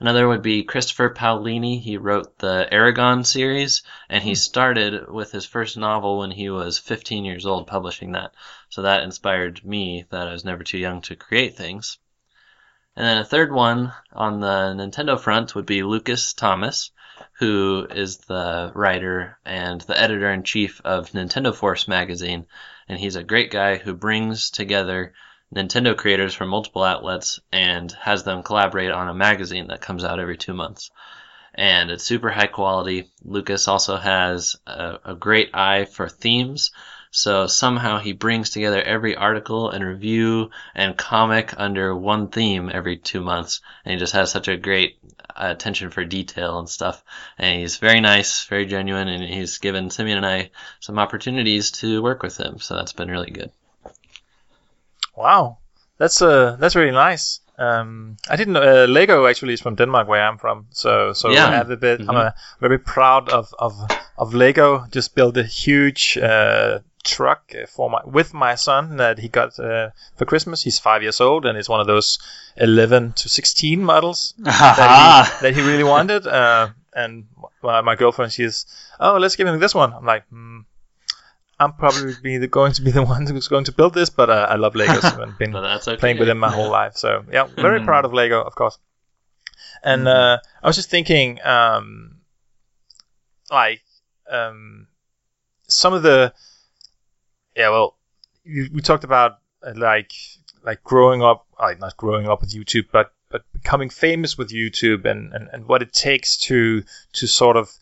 [0.00, 1.80] Another would be Christopher Paolini.
[1.80, 4.34] He wrote the Eragon series, and he hmm.
[4.34, 8.34] started with his first novel when he was 15 years old, publishing that.
[8.70, 11.98] So that inspired me that I was never too young to create things.
[12.96, 16.90] And then a third one on the Nintendo front would be Lucas Thomas,
[17.34, 22.46] who is the writer and the editor in chief of Nintendo Force magazine.
[22.88, 25.14] And he's a great guy who brings together
[25.52, 30.20] Nintendo creators from multiple outlets and has them collaborate on a magazine that comes out
[30.20, 30.90] every two months.
[31.54, 33.10] and it's super high quality.
[33.24, 36.72] Lucas also has a, a great eye for themes.
[37.10, 42.96] So somehow he brings together every article and review and comic under one theme every
[42.96, 44.98] two months, and he just has such a great
[45.36, 47.04] attention for detail and stuff.
[47.38, 52.02] And he's very nice, very genuine, and he's given Simeon and I some opportunities to
[52.02, 52.58] work with him.
[52.58, 53.52] So that's been really good.
[55.16, 55.58] Wow,
[55.98, 57.40] that's uh that's really nice.
[57.56, 60.66] Um, I didn't know uh, Lego actually is from Denmark, where I'm from.
[60.70, 61.46] So so Yeah.
[61.46, 62.00] I have a bit.
[62.00, 62.26] I'm Mhm.
[62.26, 63.72] uh, very proud of of
[64.18, 64.86] of Lego.
[64.90, 69.90] Just built a huge uh, truck for my with my son that he got uh,
[70.16, 70.64] for Christmas.
[70.64, 72.18] He's five years old, and it's one of those
[72.56, 76.26] 11 to 16 models that he, that he really wanted.
[76.26, 77.24] Uh, and
[77.62, 78.66] my, my girlfriend, she's,
[79.00, 79.92] oh, let's give him this one.
[79.92, 80.60] I'm like, hmm,
[81.60, 84.28] I'm probably be the, going to be the one who's going to build this, but
[84.30, 85.04] uh, I love Legos.
[85.04, 85.54] I've been
[85.88, 85.96] okay.
[85.96, 86.96] playing with them my whole life.
[86.96, 87.84] So yeah, very Mhm.
[87.84, 88.78] proud of Lego, of course.
[89.82, 92.18] And uh, I was just thinking, um,
[93.50, 93.82] like,
[94.30, 94.86] um,
[95.68, 96.32] some of the,
[97.56, 97.96] yeah, well,
[98.44, 100.12] you, we talked about uh, like,
[100.64, 105.04] like growing up, like not growing up with YouTube, but but becoming famous with YouTube
[105.04, 106.84] and, and, and what it takes to
[107.14, 107.72] to sort of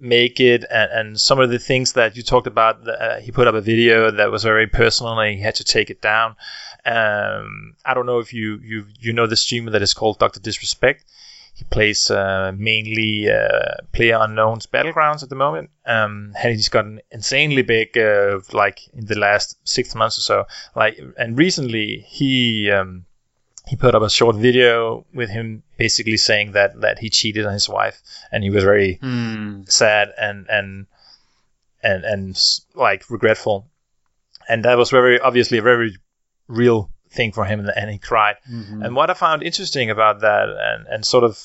[0.00, 3.46] make it and, and some of the things that you talked about uh, he put
[3.46, 6.36] up a video that was very personal and he had to take it down.
[6.84, 10.40] Um, I don't know if you you you know the streamer that is called Dr.
[10.40, 11.04] Disrespect.
[11.52, 15.68] He plays uh, mainly uh, PlayerUnknown's Battlegrounds at the moment.
[15.84, 20.44] Um, and he's gotten insanely big uh, like in the last six months or so.
[20.74, 23.04] Like and recently he um,
[23.70, 27.52] he put up a short video with him basically saying that that he cheated on
[27.52, 27.96] his wife
[28.32, 29.62] and he was very Hmm.
[29.66, 30.86] sad and and
[31.88, 32.28] and and
[32.74, 33.56] like regretful
[34.48, 35.90] and that was very obviously a very
[36.48, 38.84] real thing for him and, he cried Mhm.
[38.84, 41.38] and what I found interesting about that and, and sort of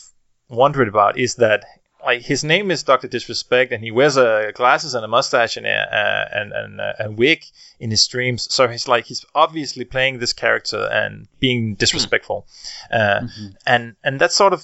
[0.49, 1.59] wondered about is that
[2.05, 5.65] like his name is Doctor Disrespect and he wears uh, glasses and a mustache and
[5.65, 7.43] a, uh, and and uh, a wig
[7.79, 8.47] in his streams.
[8.53, 12.47] So he's like he's obviously playing this character and being disrespectful,
[12.91, 13.55] uh, Mhm.
[13.65, 14.61] and and that sort of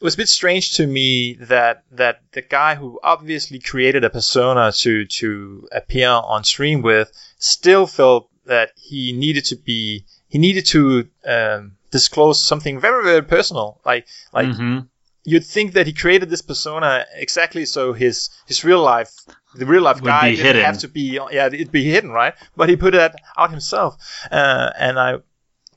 [0.00, 4.10] it was a bit strange to me that that the guy who obviously created a
[4.10, 10.38] persona to to appear on stream with still felt that he needed to be he
[10.38, 14.88] needed to um, disclose something very very personal like like Mhm.
[15.24, 19.12] You'd think that he created this persona exactly so his his real life
[19.54, 20.64] the real life Would guy didn't hidden.
[20.64, 22.34] have to be yeah it'd be hidden right?
[22.56, 23.96] But he put that out himself.
[24.30, 25.18] Uh, and I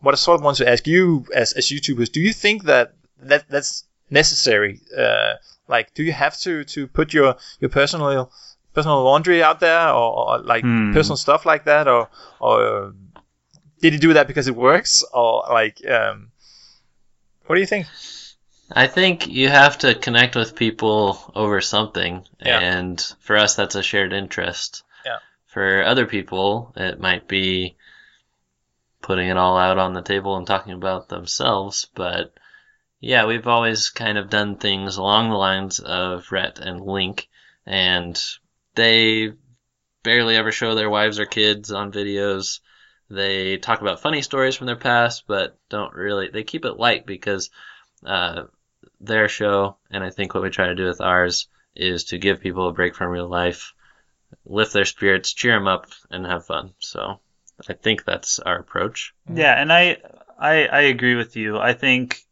[0.02, 2.94] what I sort of want to ask you as as YouTubers do you think that
[3.20, 4.82] that that's necessary?
[4.98, 5.34] Uh,
[5.68, 8.32] like do you have to to put your your personal
[8.74, 10.94] personal laundry out there or, or like Hmm.
[10.94, 11.88] personal stuff like that?
[11.88, 12.94] Or or
[13.82, 15.04] did he do that because it works?
[15.14, 16.32] Or like um,
[17.46, 17.86] what do you think
[18.72, 22.60] I think you have to connect with people over something, Yeah.
[22.60, 24.84] and for us, that's a shared interest.
[25.06, 25.20] Yeah.
[25.48, 27.78] For other people, it might be
[29.02, 32.34] putting it all out on the table and talking about themselves, but
[33.00, 37.30] yeah, we've always kind of done things along the lines of Rhett and Link,
[37.66, 38.22] and
[38.76, 39.32] they
[40.04, 42.60] barely ever show their wives or kids on videos.
[43.10, 46.30] They talk about funny stories from their past, but don't really.
[46.30, 47.50] They keep it light because
[48.06, 48.44] uh,
[49.00, 52.42] their show, and I think what we try to do with ours is to give
[52.42, 53.74] people a break from real life,
[54.46, 56.74] lift their spirits, cheer them up, and have fun.
[56.80, 57.20] So
[57.70, 59.14] I think that's our approach.
[59.34, 59.98] Yeah, and I,
[60.40, 61.58] I I agree with you.
[61.58, 62.24] I think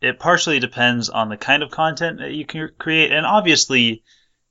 [0.00, 4.04] it partially depends on the kind of content that you can create, and obviously,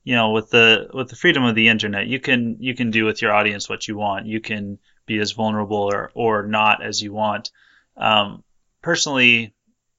[0.04, 3.04] you know, with the with the freedom of the internet, you can you can do
[3.04, 4.26] with your audience what you want.
[4.26, 7.50] You can be as vulnerable or or not as you want.
[7.96, 8.44] Um,
[8.82, 9.54] personally,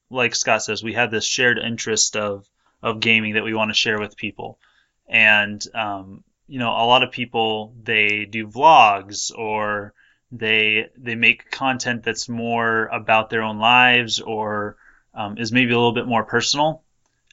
[0.10, 2.48] like Scott says, we have this shared interest of
[2.82, 4.60] of gaming that we want to share with people,
[5.08, 9.94] and um, you know, a lot of people they do vlogs or
[10.32, 14.78] they they make content that's more about their own lives or
[15.14, 16.84] um, is maybe a little bit more personal,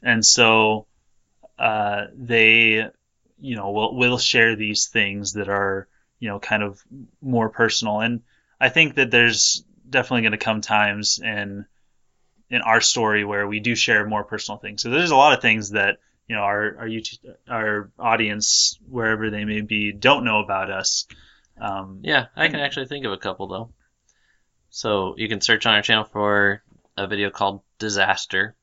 [0.03, 0.87] and so
[1.59, 2.87] uh, they
[3.39, 6.83] you know will will share these things that are you know kind of
[7.21, 8.01] more personal.
[8.01, 8.23] And
[8.61, 11.67] I think that there's definitely going to come times in
[12.51, 14.83] in our story where we do share more personal things.
[14.83, 17.19] So there's a lot of things that you know our our YouTube
[17.49, 21.07] our audience wherever they may be don't know about us.
[21.61, 23.71] Um, Yeah, I can actually think of a couple though.
[24.71, 26.63] So you can search on our channel for
[26.97, 28.55] a video called Disaster.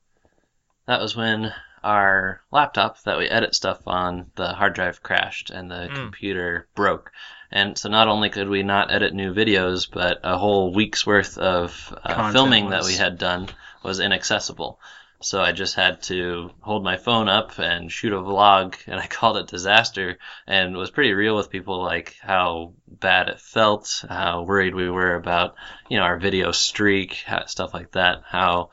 [0.85, 1.53] That was when
[1.83, 5.95] our laptop that we edit stuff on, the hard drive crashed and the Mm.
[5.95, 7.11] computer broke.
[7.51, 11.37] And so not only could we not edit new videos, but a whole week's worth
[11.37, 13.49] of uh, Content filming that we had done
[13.83, 14.79] was inaccessible.
[15.21, 19.07] So I just had to hold my phone up and shoot a vlog, and I
[19.17, 24.43] called it disaster, and was pretty real with people like how bad it felt, how
[24.43, 25.55] worried we were about,
[25.89, 28.71] you know, our video streak, stuff like that, how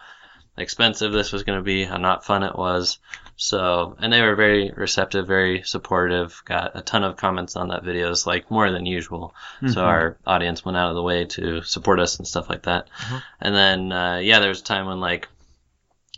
[0.56, 2.98] expensive this was going to be, how not fun it was.
[3.42, 6.42] So, and they were very receptive, very supportive.
[6.44, 9.34] Got a ton of comments on that videos, like more than usual.
[9.62, 9.72] Mhm.
[9.72, 12.88] So our audience went out of the way to support us and stuff like that.
[12.98, 13.22] Mhm.
[13.40, 15.26] And then, uh, yeah, there was a time when like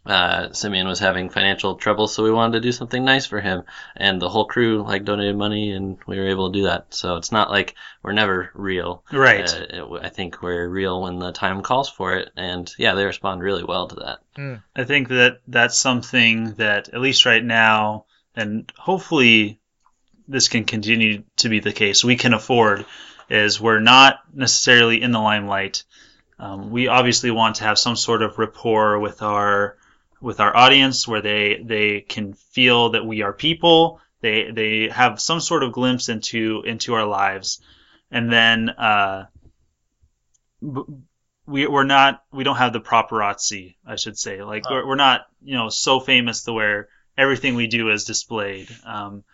[0.05, 3.63] uh, Simeon was having financial trouble, so we wanted to do something nice for him,
[3.97, 6.93] and the whole crew like donated money, and we were able to do that.
[6.95, 9.05] So it's not like we're never real.
[9.13, 9.49] Right.
[9.49, 13.05] Uh, it, I think we're real when the time calls for it, and yeah, they
[13.05, 14.19] respond really well to that.
[14.75, 19.61] I think that that's something that, at least right now, and hopefully
[20.27, 22.87] this can continue to be the case, we can afford
[23.31, 25.85] is we're not necessarily in the limelight.
[26.39, 29.77] Um, we obviously want to have some sort of rapport with our
[30.23, 34.01] with our audience where they they can feel that we are people.
[34.21, 37.61] They they have some sort of glimpse into into our lives,
[38.11, 39.27] and then uh,
[40.61, 44.43] we we're not we don't have the paparazzi I should say.
[44.43, 48.69] Like we're, we're not you know so famous to where everything we do is displayed.
[48.85, 49.25] Um,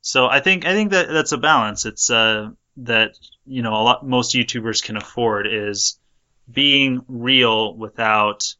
[0.00, 1.84] so I think I think that that's a balance.
[1.84, 3.12] It's uh that
[3.44, 5.98] you know a lot most YouTubers can afford is
[6.50, 8.54] being real without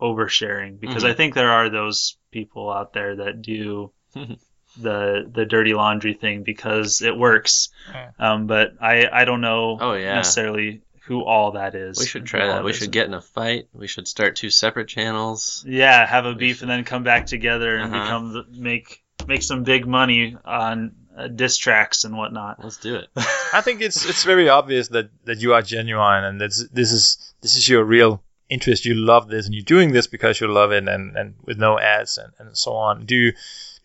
[0.00, 1.10] oversharing because Mhm.
[1.10, 3.90] I think there are those people out there that do
[4.80, 8.10] the the dirty laundry thing because it works Yeah.
[8.18, 10.14] um, but I I don't know Oh yeah.
[10.16, 11.98] necessarily who all that is.
[11.98, 12.62] We should try that.
[12.64, 13.68] We should get in a fight.
[13.72, 15.64] We should start two separate channels.
[15.66, 18.04] yeah have a we beef should- and then come back together and Uh-huh.
[18.04, 22.62] become the, make make some big money on uh, diss tracks and whatnot.
[22.62, 23.08] Let's do it.
[23.52, 27.34] I think it's it's very obvious that, that you are genuine and that this is
[27.40, 28.84] this is your real interest.
[28.84, 31.78] You love this and you're doing this because you love it and, and with no
[31.78, 33.06] ads and, and so on.
[33.06, 33.32] Do you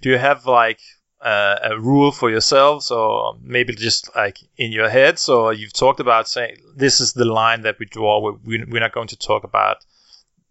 [0.01, 0.79] do you have like
[1.21, 5.19] uh, a rule for yourselves or maybe just like in your head?
[5.19, 8.19] So you've talked about saying this is the line that we draw.
[8.43, 9.77] We, we're not going to talk about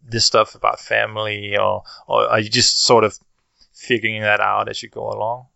[0.03, 3.19] this stuff about family or or are you just sort of
[3.75, 5.47] figuring that out as you go along?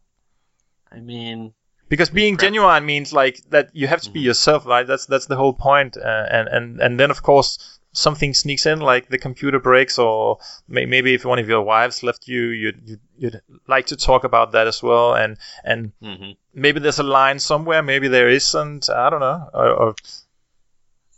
[0.90, 1.52] I mean,
[1.88, 4.24] because being genuine means like that you have to be Mhm.
[4.24, 8.34] yourself right that's that's the whole point uh, and and and then of course something
[8.34, 10.38] sneaks in like the computer breaks or
[10.68, 14.24] may, maybe if one of your wives left you you'd, you'd you'd like to talk
[14.24, 18.90] about that as well and and hmm maybe there's a line somewhere maybe there isn't
[18.90, 19.94] i don't know or, or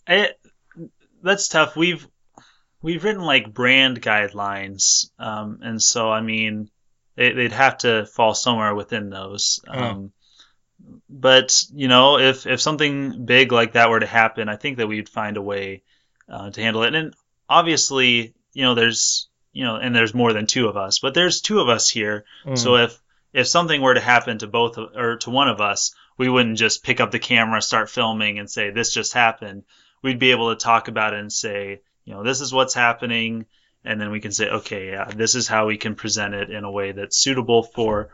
[0.06, 0.40] It,
[1.22, 1.76] that's tough.
[1.76, 2.06] We've
[2.82, 6.70] we've written like brand guidelines, um, and so I mean,
[7.16, 9.60] they, they'd have to fall somewhere within those.
[9.68, 10.12] Um,
[11.08, 14.88] but you know, if if something big like that were to happen, I think that
[14.88, 15.82] we'd find a way
[16.28, 16.94] uh, to handle it.
[16.94, 17.14] And
[17.48, 21.40] obviously, you know, there's you know, and there's more than two of us, but there's
[21.40, 22.24] two of us here.
[22.44, 23.00] mm, So if
[23.32, 26.84] if something were to happen to both or to one of us, we wouldn't just
[26.84, 29.64] pick up the camera, start filming, and say this just happened.
[30.02, 33.46] We'd be able to talk about it and say, you know, this is what's happening,
[33.84, 36.64] and then we can say, okay, yeah, this is how we can present it in
[36.64, 38.10] a way that's suitable for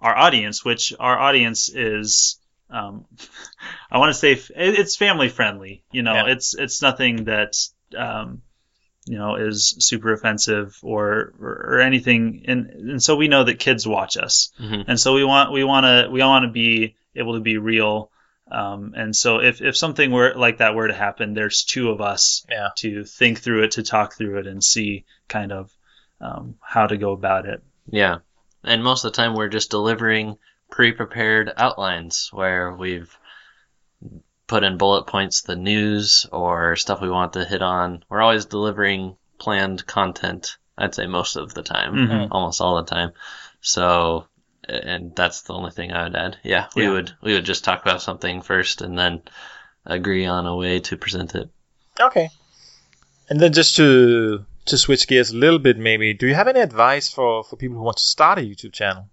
[0.00, 2.38] our audience, which our audience is.
[2.70, 3.06] Um,
[3.90, 5.82] I want to say f- it's family friendly.
[5.92, 6.32] You know, Yeah.
[6.32, 7.54] it's it's nothing that
[7.96, 8.42] um,
[9.06, 13.58] you know is super offensive or or, or anything, and and so we know that
[13.58, 16.94] kids watch us hmm and so we want we want to we want to be
[17.16, 18.10] able to be real
[18.50, 22.00] um, and so if, if something were like that were to happen there's two of
[22.00, 25.70] us yeah to think through it to talk through it and see kind of
[26.20, 28.18] um, how to go about it Yeah.
[28.64, 30.36] And most of the time we're just delivering
[30.70, 33.16] pre-prepared outlines where we've
[34.46, 38.02] put in bullet points the news or stuff we want to hit on.
[38.08, 40.56] We're always delivering planned content.
[40.76, 42.28] I'd say most of the time, Mhm.
[42.30, 43.12] almost all the time.
[43.60, 44.26] So,
[44.68, 46.38] and that's the only thing I would add.
[46.44, 46.90] Yeah, we Yeah.
[46.92, 49.22] would we would just talk about something first and then
[49.84, 51.48] agree on a way to present it.
[52.00, 52.30] okay
[53.28, 56.60] and then just to to switch gears a little bit maybe do you have any
[56.60, 59.08] advice for for people who want to start a youtube channel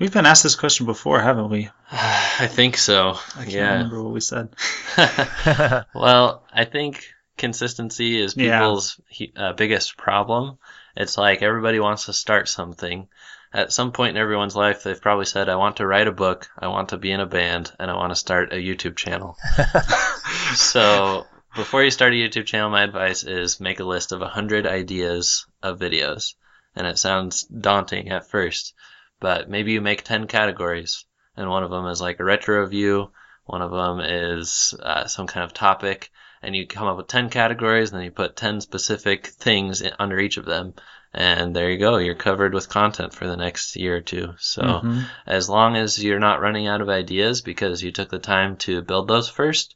[0.00, 3.18] we've been asked this question before haven't we I think so.
[3.36, 3.72] i can't yeah.
[3.74, 4.48] remember what we said
[5.94, 7.04] well, I think
[7.36, 10.58] consistency is people's he- uh, biggest problem.
[10.96, 13.08] It's like everybody wants to start something.
[13.52, 16.48] At some point in everyone's life, they've probably said, I want to write a book,
[16.56, 19.36] I want to be in a band, and I want to start a YouTube channel.
[20.54, 21.26] so,
[21.56, 25.46] before you start a YouTube channel, my advice is make a list of 100 ideas
[25.62, 26.34] of videos.
[26.76, 28.74] And it sounds daunting at first,
[29.20, 31.04] but maybe you make 10 categories,
[31.36, 33.10] and one of them is like a retro review,
[33.44, 36.10] one of them is uh, some kind of topic,
[36.42, 39.92] and you come up with 10 categories, and then you put 10 specific things in,
[39.98, 40.74] under each of them,
[41.12, 41.98] and there you go.
[41.98, 44.34] You're covered with content for the next year or two.
[44.38, 45.04] So Mhm.
[45.26, 48.82] as long as you're not running out of ideas because you took the time to
[48.82, 49.74] build those first,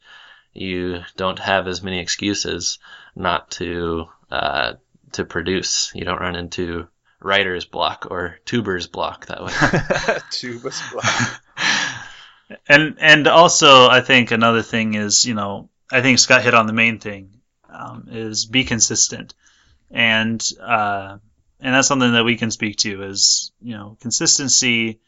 [0.52, 2.78] you don't have as many excuses
[3.16, 4.74] not to uh,
[5.12, 5.92] to produce.
[5.94, 6.88] You don't run into
[7.24, 9.52] writer's block or tuber's block that way.
[10.30, 11.42] Tubers block.
[12.68, 16.66] and and also I think another thing is you know I think Scott hit on
[16.66, 19.34] the main thing um, is be consistent
[19.90, 21.18] and uh,
[21.60, 25.00] and that's something that we can speak to is you know consistency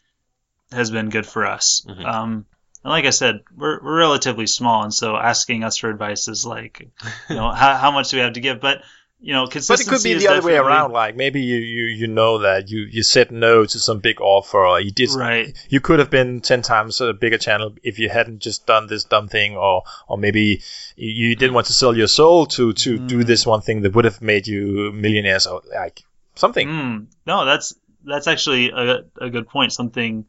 [0.73, 2.05] has been good for us Mhm.
[2.05, 2.47] um,
[2.83, 6.47] and like I said we're, we're relatively small and so asking us for advice is
[6.47, 6.89] like
[7.29, 8.83] you know how, how much do we have to give but
[9.19, 10.93] you know But it could be the other way around.
[10.93, 14.59] Like maybe you, you, you know that you, you said no to some big offer,
[14.59, 15.11] or you did.
[15.17, 18.87] right You could have been ten times a bigger channel if you hadn't just done
[18.87, 20.63] this dumb thing, or or maybe
[20.97, 23.27] you, you didn't want to sell your soul to to do Mm.
[23.27, 26.03] this one thing that would have made you millionaires, or like
[26.35, 26.69] something.
[26.69, 29.73] Mm, no, that's that's actually a, a good point.
[29.73, 30.27] Something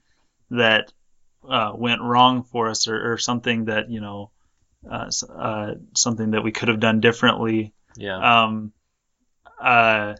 [0.50, 0.92] that
[1.48, 4.32] uh, went wrong for us, or, or something that you know,
[4.90, 7.74] uh, uh, something that we could have done differently.
[7.98, 8.44] yeah.
[8.46, 8.72] Um,
[9.62, 10.16] uh,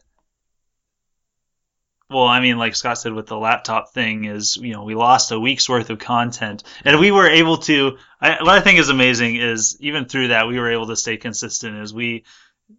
[2.10, 5.32] well, I mean, like Scott said with the laptop thing, is you know we lost
[5.32, 7.98] a week's worth of content, and we were able to.
[8.22, 11.18] I, what I think is amazing is even through that we were able to stay
[11.18, 11.78] consistent.
[11.80, 12.24] Is we,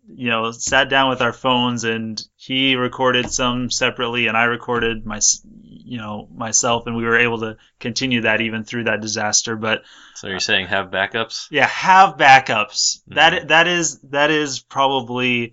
[0.08, 5.04] you know, sat down with our phones and he recorded some separately, and I recorded
[5.04, 5.20] my,
[5.62, 9.56] you know, myself, and we were able to continue that even through that disaster.
[9.56, 9.82] But
[10.14, 11.48] So you're saying have backups?
[11.50, 13.02] yeah, have backups.
[13.10, 13.14] Mhm.
[13.16, 15.52] That that is that is probably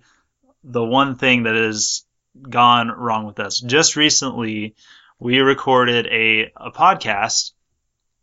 [0.66, 2.04] the one thing that has
[2.50, 3.60] gone wrong with us.
[3.60, 4.74] Just recently,
[5.18, 7.52] we recorded a a podcast,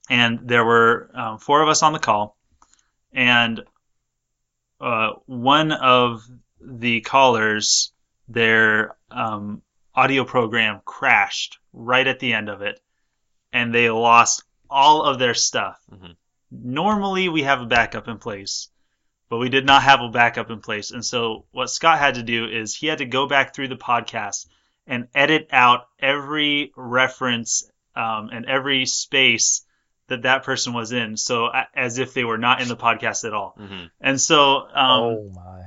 [0.09, 2.37] and there were um, four of us on the call,
[3.13, 3.61] and
[4.81, 6.23] uh, one of
[6.61, 7.93] the callers,
[8.27, 9.61] their um,
[9.95, 12.79] audio program crashed right at the end of it,
[13.53, 15.79] and they lost all of their stuff.
[15.91, 16.15] Mhm.
[16.51, 18.69] Normally, we have a backup in place,
[19.30, 20.91] but we did not have a backup in place.
[20.91, 23.76] And so, what Scott had to do is he had to go back through the
[23.76, 24.47] podcast
[24.86, 29.65] and edit out every reference um, and every space
[30.07, 33.34] that that person was in, so as if they were not in the podcast at
[33.34, 33.55] all.
[33.57, 35.61] hmm And so, um, oh my!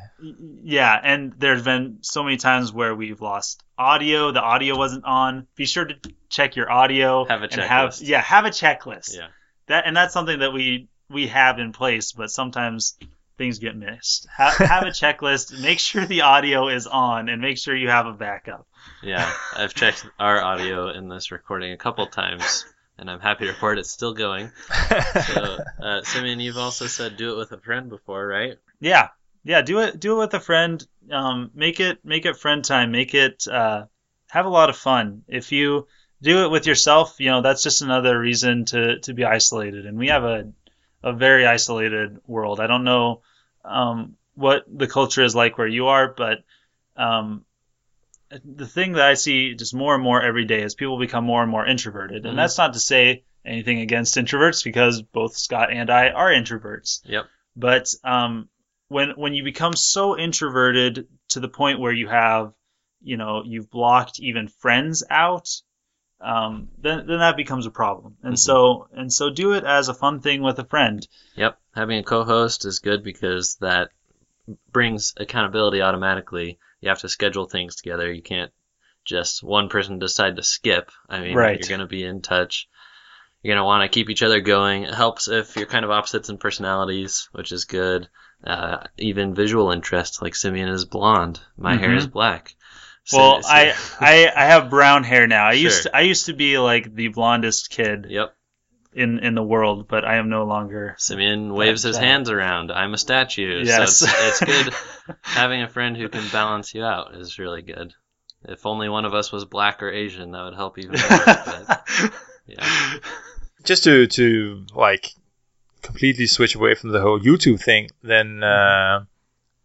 [0.63, 4.33] Yeah, and there's been so many times where we've lost audio.
[4.33, 5.47] The audio wasn't on.
[5.57, 5.97] Be sure to
[6.29, 7.25] check your audio.
[7.25, 8.01] Have a and have checklist.
[8.05, 9.17] yeah, have a checklist.
[9.17, 9.29] Yeah.
[9.69, 12.99] That and that's something that we we have in place, but sometimes
[13.37, 14.27] things get missed.
[14.37, 15.61] Have, have a checklist.
[15.61, 18.67] Make sure the audio is on, and make sure you have a backup.
[19.03, 19.31] Yeah.
[19.55, 22.65] I've checked our audio in this recording a couple times,
[22.99, 24.51] and I'm happy to report it's still going.
[25.27, 28.57] So, uh, Simeon, you've also said do it with a friend before, right?
[28.81, 29.09] Yeah,
[29.45, 29.63] yeah.
[29.63, 30.01] Do it.
[30.01, 30.87] Do it with a friend.
[31.11, 32.05] Um, make it.
[32.05, 32.91] Make it friend time.
[32.91, 33.47] Make it.
[33.47, 33.87] Uh,
[34.29, 35.23] have a lot of fun.
[35.29, 35.87] If you
[36.23, 39.87] do it with yourself, you know that's just another reason to to be isolated.
[39.87, 40.53] And we have a
[41.03, 42.61] a very isolated world.
[42.61, 43.23] I don't know
[43.65, 46.45] um, what the culture is like where you are, but
[46.97, 47.45] um,
[48.45, 51.43] the thing that I see just more and more every day is people become more
[51.43, 52.25] and more introverted.
[52.25, 52.31] Mhm.
[52.31, 57.01] And that's not to say anything against introverts because both Scott and I are introverts.
[57.05, 57.27] Yep.
[57.55, 58.49] But um,
[58.89, 62.53] when when you become so introverted to the point where you have,
[63.03, 65.49] you know, you've blocked even friends out,
[66.21, 68.17] um, then then that becomes a problem.
[68.23, 68.39] And Mhm.
[68.39, 71.07] so and so do it as a fun thing with a friend.
[71.37, 71.59] Yep.
[71.75, 73.91] Having a co-host is good because that
[74.73, 76.59] brings accountability automatically.
[76.81, 78.13] You have to schedule things together.
[78.13, 78.53] You can't
[79.05, 80.91] just one person decide to skip.
[81.09, 81.59] I mean, Right.
[81.59, 82.69] you're going to be in touch.
[83.43, 84.85] You're going to want to keep each other going.
[84.85, 88.09] It helps if you're kind of opposites in personalities, which is good.
[88.45, 91.41] Uh, even visual interest, like Simeon is blonde.
[91.57, 91.99] My hair Mhm.
[91.99, 92.55] is black.
[93.07, 95.47] So- Well, so- I, I I have brown hair now.
[95.47, 98.35] I used to, I used to be like the blondest kid Yep.
[98.93, 100.95] in in the world, but I am no longer.
[100.99, 102.71] Simeon waves his hands around.
[102.73, 103.63] I'm a statue.
[103.65, 103.99] Yes.
[103.99, 104.75] So it's, it's good.
[105.23, 107.95] Having a friend who can balance you out is really good.
[108.49, 111.09] If only one of us was black or Asian, that would help even more.
[111.09, 111.83] but,
[112.47, 112.95] yeah.
[113.65, 115.11] Just to to like
[115.83, 119.05] completely switch away from the whole YouTube thing, then uh,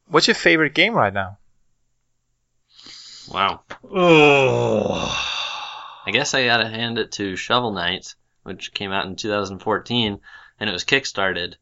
[0.08, 1.38] what's your favorite game right now?
[3.34, 3.62] Wow.
[3.84, 5.28] oh.
[6.06, 10.20] I guess I gotta hand it to Shovel Knight, which came out in 2014,
[10.60, 11.56] and it was kickstarted.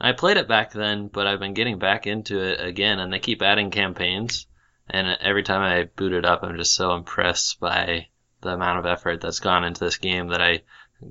[0.00, 3.18] I played it back then, but I've been getting back into it again, and they
[3.18, 4.46] keep adding campaigns.
[4.88, 8.08] And every time I boot it up, I'm just so impressed by
[8.42, 10.62] the amount of effort that's gone into this game that I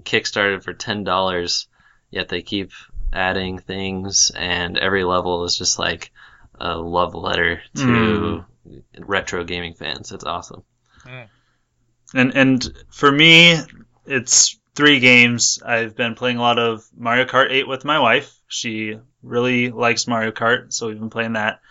[0.03, 1.67] kickstarted for ten dollars.
[2.11, 2.71] Yet they keep
[3.11, 6.11] adding things, and every level is just like
[6.59, 8.45] a love letter to Mm.
[8.97, 10.11] Retro gaming fans.
[10.11, 10.63] It's awesome.
[12.13, 13.57] And and for me,
[14.05, 15.61] it's three games.
[15.65, 18.39] I've been playing a lot of Mario Kart 8 with my wife.
[18.47, 21.61] She really likes Mario Kart, so we've been playing that.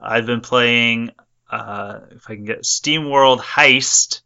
[0.00, 1.10] I've been playing,
[1.50, 4.20] uh, if I can get SteamWorld Heist,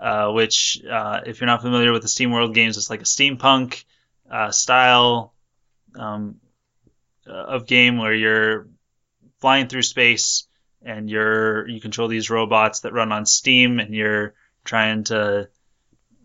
[0.00, 3.84] uh, which, uh, if you're not familiar with the SteamWorld games, it's like a steampunk
[4.30, 5.34] uh, style
[5.94, 6.36] um,
[7.26, 8.68] of game where you're
[9.40, 10.46] flying through space
[10.86, 14.34] and you're you control these robots that run on Steam, and you're
[14.64, 15.48] trying to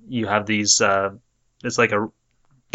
[0.07, 1.09] you have these uh,
[1.63, 2.09] it's like a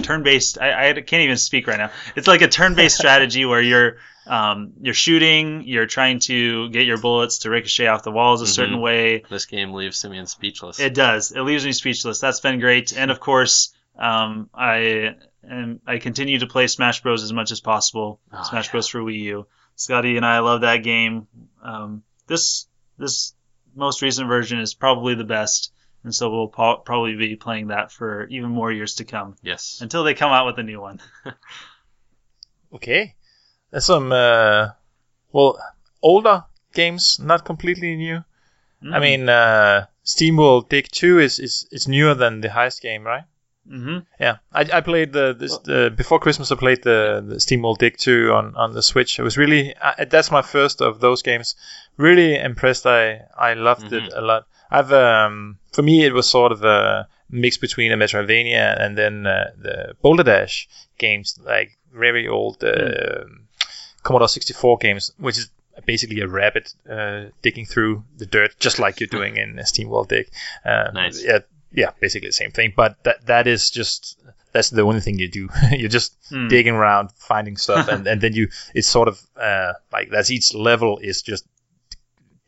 [0.02, 1.90] turn-based I, I can't even speak right now.
[2.14, 6.98] It's like a turn-based strategy where you're um, you're shooting you're trying to get your
[6.98, 8.82] bullets to ricochet off the walls a certain Mhm.
[8.82, 9.22] way.
[9.30, 10.80] This game leaves Simeon speechless.
[10.80, 11.30] it does.
[11.32, 12.18] It leaves me speechless.
[12.20, 12.92] That's been great.
[12.96, 15.14] And of course um, I
[15.48, 17.22] am I continue to play Smash Bros.
[17.22, 18.20] as much as possible.
[18.32, 18.72] Oh, Smash yeah.
[18.72, 21.28] Bros for Wii U Scotty and I love that game
[21.62, 22.66] um, this
[22.98, 23.34] this
[23.74, 25.72] most recent version is probably the best
[26.02, 29.78] and so we'll po- probably be playing that for even more years to come Yes.
[29.82, 31.00] until they come out with a new one.
[32.72, 33.14] Okay,
[33.70, 34.70] there's some uh,
[35.32, 35.58] well
[36.02, 38.16] older games, not completely new.
[38.82, 39.00] I Mm.
[39.00, 43.24] mean, uh, SteamWorld Dig 2 is, is is newer than the Heist game, right?
[43.68, 46.52] Hmm Yeah, I, I played the this the, before Christmas.
[46.52, 49.18] I played the the SteamWorld Dig 2 on, on the Switch.
[49.18, 51.56] It was really uh, that's my first of those games.
[51.96, 52.86] Really impressed.
[52.86, 54.46] I I loved it a lot.
[54.70, 59.26] I've um for me it was sort of a mix between a Metroidvania and then
[59.26, 63.24] uh, the Boulder Dash games, like very old uh,
[64.02, 65.50] Commodore 64 games, which is
[65.84, 70.28] basically a rabbit uh, digging through the dirt, just like you're doing in SteamWorld Dig.
[70.64, 71.24] Uh, Nice.
[71.24, 71.40] Yeah,
[71.76, 72.72] yeah, basically the same thing.
[72.76, 74.18] But that that is just
[74.52, 75.48] that's the only thing you do.
[75.70, 76.48] you're just Hmm.
[76.48, 80.54] digging around, finding stuff, and, and then you it's sort of uh, like that's each
[80.54, 81.46] level is just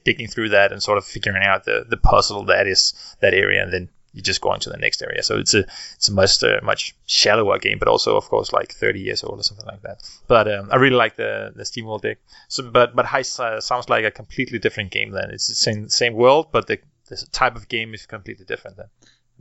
[0.04, 3.62] digging through that and sort of figuring out the, the puzzle that is that area,
[3.62, 5.22] and then you just go on to the next area.
[5.22, 5.64] So it's a
[5.96, 9.38] it's a much uh, much shallower game, but also of course like 30 years old
[9.38, 9.98] or something like that.
[10.26, 12.18] But um, I really like the the SteamWorld Dig.
[12.48, 15.10] So, but but Heist uh, sounds like a completely different game.
[15.10, 18.78] Then it's the same same world, but the the type of game is completely different.
[18.78, 18.86] Then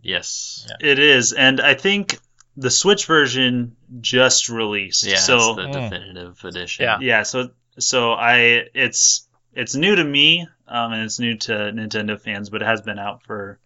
[0.01, 0.67] Yes.
[0.69, 0.91] Yeah.
[0.91, 2.19] It is, and I think
[2.55, 5.05] the Switch version just released.
[5.05, 5.17] Yeah.
[5.17, 5.73] so it's the Mm.
[5.73, 6.83] definitive edition.
[6.85, 6.97] Yeah.
[7.01, 12.19] yeah, so so I it's it's new to me, um, and it's new to Nintendo
[12.19, 13.59] fans, but it has been out for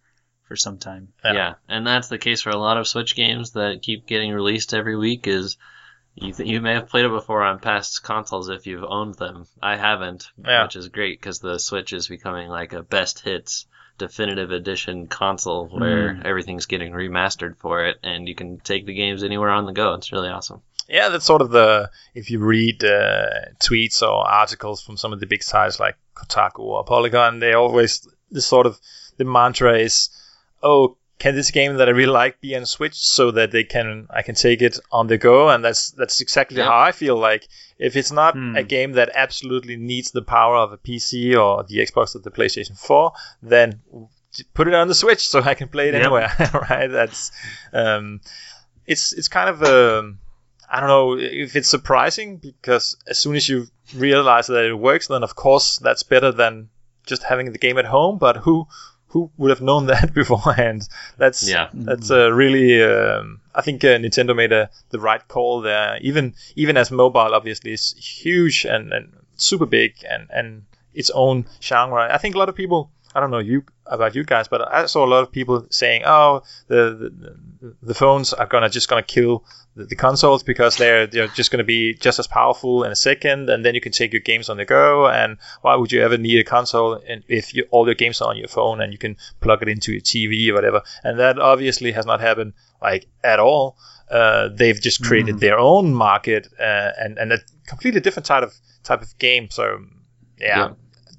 [0.48, 1.08] for some time.
[1.24, 1.32] Yeah.
[1.32, 4.74] Yeah, and that's the case for a lot of Switch games that keep getting released
[4.74, 5.26] every week.
[5.26, 5.56] Is
[6.14, 9.46] you th- you may have played it before on past consoles if you've owned them.
[9.62, 10.64] I haven't, Yeah.
[10.64, 13.66] which is great because the Switch is becoming like a best hits
[14.06, 16.24] definitive edition console where Mm.
[16.24, 19.94] everything's getting remastered for it, and you can take the games anywhere on the go.
[19.94, 20.60] It's really awesome.
[20.88, 25.20] Yeah, that's sort of the if you read uh, tweets or articles from some of
[25.20, 28.80] the big sites like Kotaku or Polygon, they always the sort of
[29.18, 30.08] the mantra is,
[30.62, 34.06] oh, can this game that I really like be on Switch so that they can
[34.10, 37.46] I can take it on the go, and that's that's exactly how I feel like
[37.78, 38.56] if it's not Hmm.
[38.56, 42.30] a game that absolutely needs the power of a PC or the Xbox or the
[42.30, 43.12] PlayStation 4,
[43.42, 43.80] then
[44.54, 46.02] put it on the Switch so I can play it Yep.
[46.02, 46.30] anywhere.
[46.70, 46.88] right?
[46.90, 47.30] That's
[47.72, 48.20] um,
[48.86, 50.18] it's it's kind of um,
[50.70, 55.06] I don't know if it's surprising because as soon as you realize that it works,
[55.08, 56.68] then of course that's better than
[57.06, 58.18] just having the game at home.
[58.18, 58.66] But who
[59.12, 60.88] who would have known that beforehand?
[61.18, 61.68] That's Yeah.
[61.72, 62.82] that's uh, really.
[62.82, 65.98] Um, I think uh, Nintendo made a, the right call there.
[66.00, 70.64] Even even as mobile, obviously, is huge and, and super big and and
[70.94, 72.08] its own genre.
[72.12, 72.90] I think a lot of people.
[73.14, 73.62] I don't know you
[73.94, 77.12] about you guys, but I saw a lot of people saying, "Oh, the
[77.60, 79.44] the, the phones are gonna just gonna kill
[79.76, 83.48] the, the consoles because they're they're just gonna be just as powerful in a second,
[83.50, 85.06] and then you can take your games on the go.
[85.08, 88.36] And why would you ever need a console if you, all your games are on
[88.36, 90.82] your phone and you can plug it into your TV or whatever?
[91.04, 93.76] And that obviously has not happened like at all.
[94.10, 95.40] Uh, they've just created Mhm.
[95.40, 98.52] their own market uh, and and a completely different type of
[98.82, 99.48] type of game.
[99.50, 99.78] So
[100.38, 100.70] yeah, Yeah.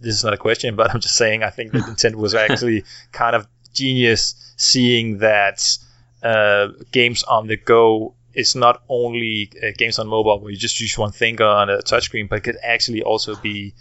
[0.04, 2.84] This is not a question, but I'm just saying I think that Nintendo was actually
[3.12, 5.78] kind of genius seeing that
[6.22, 10.80] uh, games on the go is not only uh, games on mobile where you just
[10.80, 13.74] use one finger on a touchscreen, but it could actually also be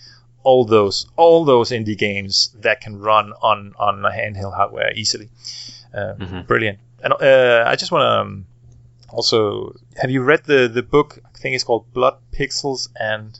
[0.44, 5.28] all those all those indie games that can run on on a handheld hardware easily.
[5.94, 6.46] Uh, Mhm.
[6.46, 6.78] Brilliant.
[7.04, 8.46] And uh, I just want to um,
[9.08, 11.18] also have you read the the book?
[11.34, 13.38] I think it's called Blood, Pixels, and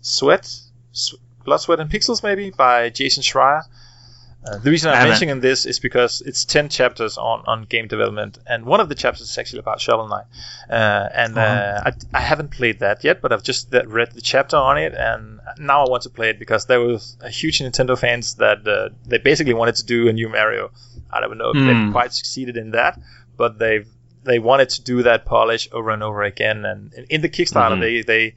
[0.00, 0.46] Sweat.
[0.92, 1.14] Sw-
[1.44, 3.62] Blood, Sweat, and Pixels, maybe by Jason Schreier.
[4.42, 8.38] Uh, the reason I'm mentioning this is because it's 10 chapters on, on game development,
[8.46, 10.24] and one of the chapters is actually about Shovel Knight.
[10.70, 14.22] Uh, and uh, I, I haven't played that yet, but I've just uh, read the
[14.22, 17.58] chapter on it, and now I want to play it because there was a huge
[17.58, 20.70] Nintendo fans that uh, they basically wanted to do a new Mario.
[21.12, 21.66] I don't know if Hmm.
[21.66, 22.98] they've quite succeeded in that,
[23.36, 23.86] but they've
[24.24, 26.64] they wanted to do that polish over and over again.
[26.64, 27.80] And in- in the Kickstarter, Mhm.
[27.80, 28.34] they they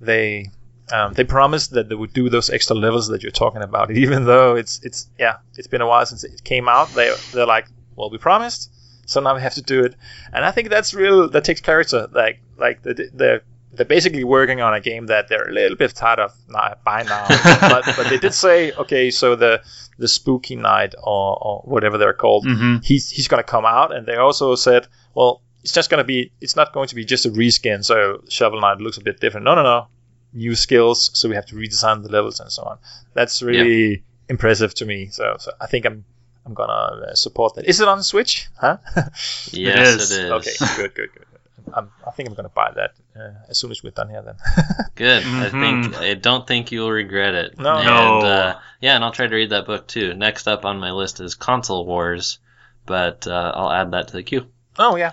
[0.00, 0.50] they
[0.92, 3.90] um, they promised that they would do those extra levels that you're talking about.
[4.04, 6.88] Even though it's it's yeah, it's been a while since it came out.
[6.90, 7.66] They they're like,
[7.96, 8.70] well, we promised,
[9.06, 9.94] so now we have to do it.
[10.32, 11.28] And I think that's real.
[11.28, 12.08] That takes character.
[12.12, 13.42] Like like the they're
[13.72, 17.26] they're basically working on a game that they're a little bit tired of by now.
[17.60, 19.62] but but they did say, okay, so the
[19.98, 24.06] the spooky night or, or whatever they're called, hmm he's he's gonna come out, and
[24.06, 27.30] they also said, well, it's just gonna be, it's not going to be just a
[27.30, 29.44] reskin, so Shovel Knight looks a bit different.
[29.44, 29.86] No, no, no,
[30.32, 32.78] new skills, so we have to redesign the levels and so on.
[33.14, 35.08] That's really impressive to me.
[35.08, 36.04] So, so I think I'm
[36.44, 37.66] I'm gonna uh, support that.
[37.66, 38.48] Is it on Switch?
[38.58, 38.78] Huh?
[39.52, 40.12] Yes, is.
[40.12, 40.30] it is.
[40.30, 41.26] okay, good, good, good.
[41.74, 44.22] I'm, I think I'm gonna buy that uh, as soon as we're done here.
[44.22, 44.34] Then.
[44.94, 45.24] Good.
[45.24, 45.96] I think.
[45.96, 47.58] I don't think you'll regret it.
[47.58, 47.76] No.
[47.76, 48.18] And, No.
[48.18, 50.12] Uh, yeah, and I'll try to read that book too.
[50.14, 52.40] Next up on my list is Console Wars,
[52.84, 54.46] but uh, I'll add that to the queue.
[54.78, 55.12] Oh yeah,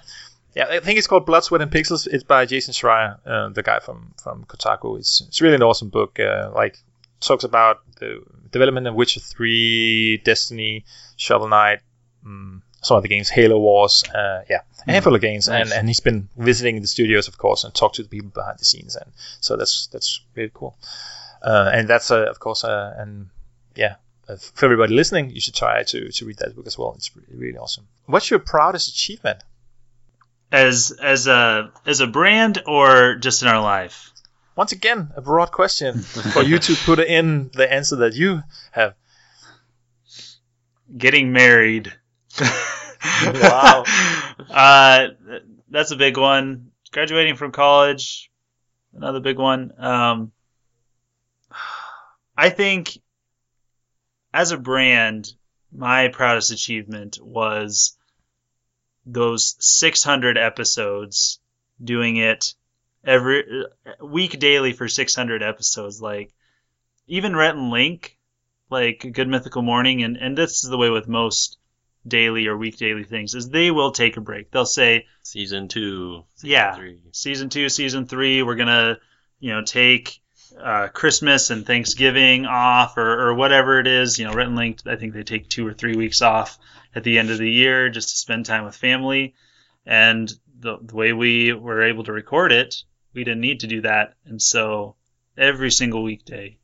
[0.56, 0.68] yeah.
[0.70, 2.08] I think it's called Blood, Sweat, and Pixels.
[2.08, 4.98] It's by Jason Schreier, uh, the guy from from Kotaku.
[4.98, 6.20] It's it's really an awesome book.
[6.20, 6.78] Uh, like
[7.20, 10.86] talks about the development of Witcher Three, Destiny,
[11.18, 11.80] Shovel Knight,
[12.26, 14.04] um, some the games, Halo Wars.
[14.04, 15.48] Uh, yeah, a handful of games.
[15.50, 15.78] And Nice.
[15.78, 18.66] and he's been visiting the studios, of course, and talked to the people behind the
[18.66, 18.96] scenes.
[18.96, 19.12] And
[19.42, 20.78] so that's that's really cool.
[21.42, 23.30] Uh, and that's uh, of course uh, and
[23.76, 23.96] yeah.
[24.54, 26.94] For everybody listening, you should try to, to read that book as well.
[26.96, 27.88] It's really awesome.
[28.06, 29.40] What's your proudest achievement?
[30.52, 34.12] As as a as a brand or just in our life?
[34.56, 36.00] Once again, a broad question
[36.34, 38.96] for you to put in the answer that you have.
[40.98, 41.94] Getting married.
[43.26, 43.86] Wow.
[44.50, 45.10] Uh,
[45.70, 46.72] that's a big one.
[46.92, 48.32] Graduating from college,
[48.96, 49.72] another big one.
[49.78, 50.32] Um,
[52.36, 52.98] I think
[54.34, 55.32] as a brand,
[55.72, 57.98] my proudest achievement was
[59.11, 61.40] those 600 episodes,
[61.84, 62.53] doing it
[63.03, 63.65] every
[64.02, 66.02] week daily for 600 episodes.
[66.02, 66.34] Like
[67.07, 68.18] even Rhett and Link,
[68.69, 71.57] like Good Mythical Morning, and and this is the way with most
[72.07, 74.52] daily or week daily things is they will take a break.
[74.52, 76.23] They'll say Season two.
[76.36, 76.76] Season Yeah.
[76.76, 77.02] Three.
[77.11, 78.98] season two, season three, we're gonna,
[79.40, 80.19] you know, take
[80.60, 84.18] uh, Christmas and Thanksgiving off or, or whatever it is.
[84.18, 86.57] You know, Rhett and Link, I think they take two or three weeks off
[86.95, 89.36] at the end of the year just to spend time with family.
[89.86, 92.84] And the, the way we were able to record it,
[93.14, 94.16] we didn't need to do that.
[94.26, 94.95] And so
[95.38, 96.57] every single weekday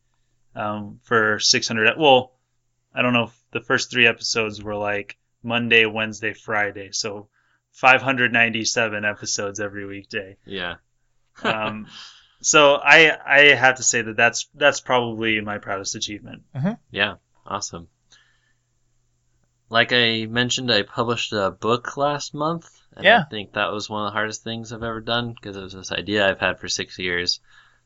[0.55, 2.33] um, for 600, well,
[2.93, 6.89] I don't know if the first three episodes were like Monday, Wednesday, Friday.
[6.91, 7.29] So
[7.75, 10.37] 597 episodes every weekday.
[10.45, 10.75] Yeah.
[11.43, 11.87] Um,
[12.41, 16.43] so I I have to say that that's that's probably my proudest achievement.
[16.91, 17.15] Yeah,
[17.45, 17.89] awesome.
[19.69, 23.21] Like I mentioned, I published a book last month, and Yeah.
[23.21, 25.73] I think that was one of the hardest things I've ever done because it was
[25.73, 27.39] this idea I've had for six years.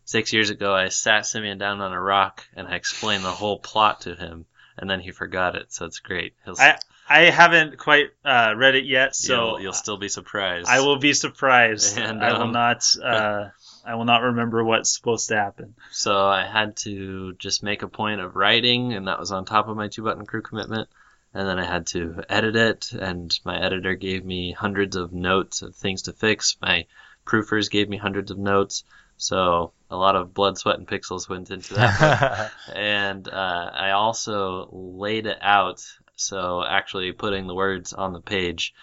[0.03, 3.59] Six years ago, I sat Simeon down on a rock and I explained the whole
[3.59, 4.45] plot to him,
[4.77, 5.71] and then he forgot it.
[5.71, 6.33] So it's great.
[6.45, 6.77] He'll, I
[7.07, 10.67] I haven't quite uh, read it yet, so you'll, you'll still be surprised.
[10.67, 11.97] I will be surprised.
[11.97, 13.49] And, I will um, not uh,
[13.85, 15.73] I will not remember what's supposed to happen.
[15.91, 19.67] So I had to just make a point of writing, and that was on top
[19.69, 20.87] of my two button crew commitment.
[21.33, 25.61] And then I had to edit it, and my editor gave me hundreds of notes
[25.61, 26.57] of things to fix.
[26.61, 26.87] My
[27.25, 28.83] proofers gave me hundreds of notes.
[29.17, 32.51] So a lot of blood, sweat, and pixels went into that.
[32.75, 35.85] and uh, I also laid it out.
[36.15, 38.73] So actually putting the words on the page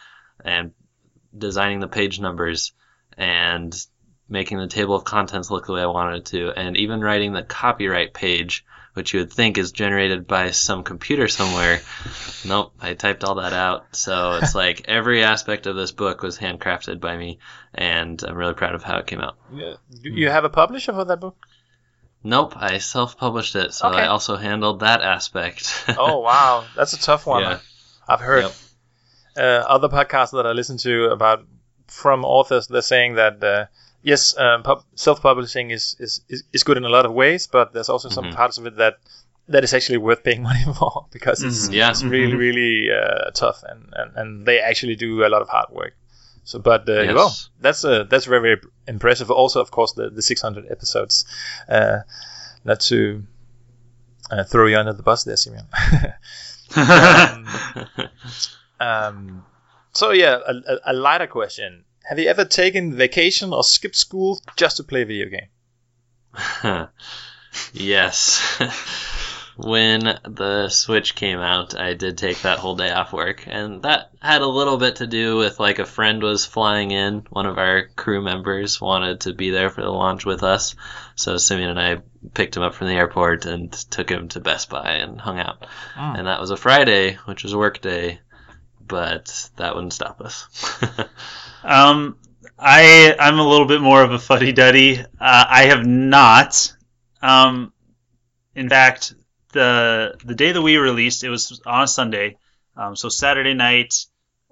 [0.45, 0.73] and
[1.37, 2.73] designing the page numbers
[3.17, 3.75] and
[4.29, 7.33] making the table of contents look the way I wanted it to, and even writing
[7.33, 8.65] the copyright page,
[8.97, 11.81] which you would think is generated by some computer somewhere.
[12.47, 13.95] Nope, I typed all that out.
[13.95, 17.39] So it's like every aspect of this book was handcrafted by me,
[17.75, 19.37] and I'm really proud of how it came out.
[19.53, 19.75] Yeah.
[20.03, 21.37] You have a publisher for that book?
[22.25, 24.01] Nope, I self-published it, so Okay.
[24.01, 25.85] I also handled that aspect.
[25.99, 27.43] Oh wow, that's a tough one.
[27.43, 27.59] Yeah.
[28.09, 28.53] I've heard Yep.
[29.37, 31.45] uh, other podcasts that I listen to about
[31.87, 32.67] from authors.
[32.67, 33.67] They're saying that uh,
[34.07, 37.73] yes, um, pub- self-publishing is, is, is is good in a lot of ways, but
[37.73, 38.35] there's also some Mhm.
[38.37, 38.95] parts of it that
[39.49, 41.75] that is actually worth paying money for because it's, Mhm.
[41.75, 41.91] Yeah.
[41.91, 45.69] it's really really uh, tough and, and and they actually do a lot of hard
[45.71, 45.95] work.
[46.45, 47.15] So, but uh, Yes.
[47.15, 49.31] well, that's uh, that's very very impressive.
[49.35, 51.25] Also, of course, the the 600 episodes.
[51.69, 51.99] Uh,
[52.65, 53.23] not to
[54.31, 55.67] uh, throw you under the bus there, Simeon.
[56.77, 57.47] Um,
[58.81, 59.45] um,
[59.93, 64.77] so yeah, a, a lighter question: Have you ever taken vacation or skipped school just
[64.77, 65.49] to play a video game?
[67.73, 68.41] yes.
[69.57, 74.11] when the Switch came out, I did take that whole day off work, and that
[74.23, 77.27] had a little bit to do with like a friend was flying in.
[77.31, 80.77] One of our crew members wanted to be there for the launch with us,
[81.17, 82.03] so Simeon and I
[82.35, 85.67] picked him up from the airport and took him to Best Buy and hung out.
[85.97, 86.19] Mm.
[86.19, 88.21] And that was a Friday, which was a work day,
[88.87, 90.47] but that wouldn't stop us.
[91.67, 92.17] Um,
[92.57, 95.01] I I'm a little bit more of a fuddy duddy.
[95.01, 96.73] Uh, I have not.
[97.21, 97.73] Um,
[98.55, 99.15] in fact,
[99.53, 102.37] the the day that we released, it was on a Sunday.
[102.77, 103.95] Um, so Saturday night,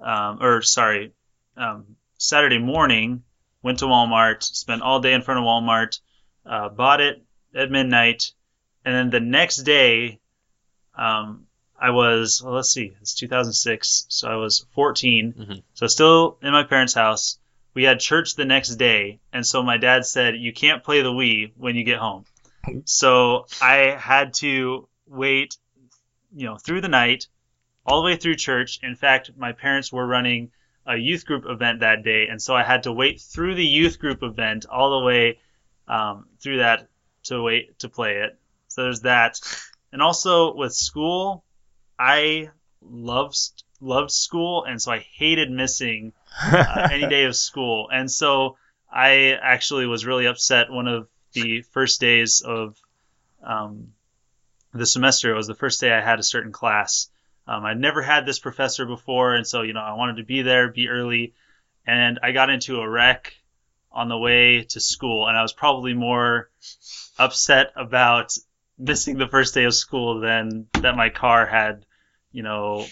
[0.03, 1.12] um, or sorry,
[1.57, 3.23] um, Saturday morning,
[3.62, 6.01] went to Walmart, spent all day in front of Walmart,
[6.45, 7.23] uh, bought it
[7.55, 8.32] at midnight,
[8.85, 10.19] and then the next day,
[10.99, 11.43] um,
[11.85, 15.62] I was well, let's see, it's 2006, so I was 14, Mhm.
[15.74, 17.39] so still in my parents' house.
[17.74, 21.12] We had church the next day, and so my dad said, "You can't play the
[21.12, 22.24] Wii when you get home."
[22.86, 25.59] So I had to wait,
[26.35, 27.27] you know, through the night,
[27.85, 28.78] all the way through church.
[28.82, 30.52] In fact, my parents were running
[30.86, 33.98] a youth group event that day, and so I had to wait through the youth
[33.98, 35.39] group event all the way
[35.86, 36.89] um, through that
[37.24, 38.39] to wait to play it.
[38.69, 39.39] So there's that,
[39.93, 41.44] and also with school,
[41.98, 42.50] I
[42.80, 43.38] loved
[43.80, 46.12] loved school, and so I hated missing
[46.42, 47.88] uh, any day of school.
[47.92, 48.56] And so
[48.90, 52.76] I actually was really upset one of the first days of
[53.42, 53.92] um,
[54.72, 55.32] the semester.
[55.32, 57.10] It was the first day I had a certain class.
[57.46, 60.42] Um, I'd never had this professor before, and so you know I wanted to be
[60.42, 61.34] there, be early,
[61.86, 63.34] and I got into a wreck
[63.92, 66.48] on the way to school, and I was probably more
[67.18, 68.36] upset about
[68.78, 71.84] missing the first day of school than that my car had,
[72.32, 72.86] you know,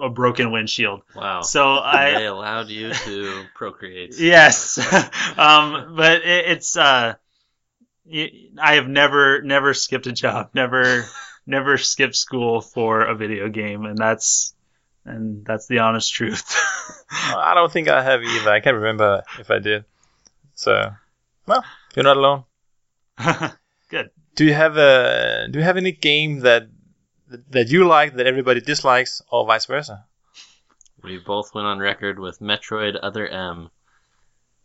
[0.00, 1.02] a broken windshield.
[1.14, 1.42] wow.
[1.42, 4.14] So I they allowed you to procreate.
[4.18, 4.78] Yes,
[5.38, 7.14] um, but it, it's uh,
[8.06, 11.04] y- I have never never skipped a job, never
[11.46, 14.54] never skipped school for a video game, and that's
[15.04, 16.54] and that's the honest truth.
[17.10, 18.50] I don't think I have either.
[18.50, 19.84] I can't remember if I did.
[20.54, 20.92] So,
[21.46, 21.64] well,
[21.94, 22.44] you're not alone.
[24.38, 26.68] Do you have a Do you have any game that
[27.50, 30.06] that you like that everybody dislikes, or vice versa?
[31.02, 33.68] We both went on record with Metroid Other M,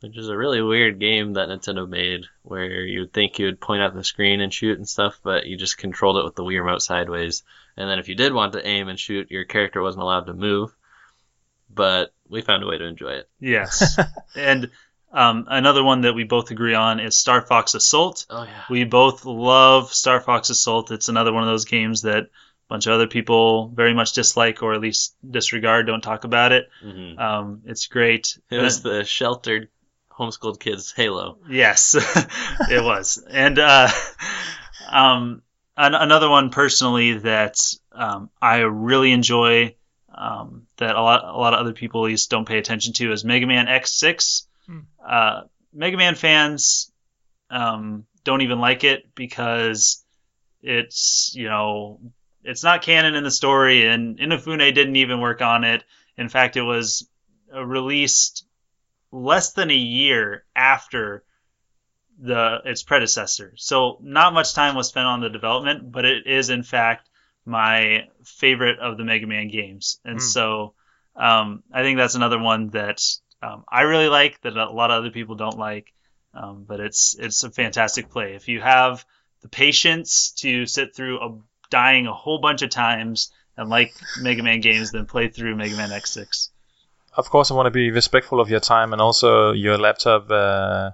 [0.01, 3.81] which is a really weird game that Nintendo made, where you'd think you would point
[3.81, 6.59] out the screen and shoot and stuff, but you just controlled it with the Wii
[6.59, 7.41] remote sideways.
[7.75, 10.35] And then if you did want to aim and shoot, your character wasn't allowed to
[10.35, 10.69] move.
[11.73, 13.29] But we found a way to enjoy it.
[13.39, 13.97] yes,
[14.35, 14.69] and
[15.13, 18.25] um, another one that we both agree on is Star Fox Assault.
[18.29, 18.63] Oh yeah.
[18.69, 20.91] We both love Star Fox Assault.
[20.91, 22.29] It's another one of those games that a
[22.67, 26.69] bunch of other people very much dislike or at least disregard, don't talk about it.
[26.83, 27.19] Mm-hmm.
[27.19, 28.37] Um, it's great.
[28.49, 29.69] It was the sheltered
[30.09, 31.37] homeschooled kids Halo.
[31.49, 31.95] Yes,
[32.69, 33.23] it was.
[33.29, 33.89] And uh,
[34.91, 35.43] um,
[35.77, 37.57] an- another one personally that
[37.91, 39.75] um, I really enjoy
[40.15, 43.11] um, that a lot a lot of other people at least don't pay attention to
[43.11, 44.45] is Mega Man X6.
[44.67, 44.79] Hmm.
[45.05, 45.41] Uh,
[45.73, 46.91] Mega Man fans
[47.49, 50.03] um, don't even like it because
[50.61, 51.99] it's you know
[52.43, 55.83] it's not canon in the story, and Inafune didn't even work on it.
[56.17, 57.07] In fact, it was
[57.53, 58.45] uh, released
[59.11, 61.23] less than a year after
[62.19, 63.53] the its predecessor.
[63.57, 67.09] So not much time was spent on the development, but it is in fact
[67.45, 69.99] my favorite of the Mega Man games.
[70.05, 70.31] And Hmm.
[70.31, 70.73] so
[71.15, 73.01] um, I think that's another one that
[73.43, 75.93] um, I really like that a lot of other people don't like.
[76.33, 78.33] Um, but it's it's a fantastic play.
[78.33, 79.05] If you have
[79.41, 81.37] the patience to sit through a
[81.69, 85.75] dying a whole bunch of times and like Mega Man games, then play through Mega
[85.75, 86.49] Man X6.
[87.15, 90.91] Of course, I want to be respectful of your time and also your laptop uh,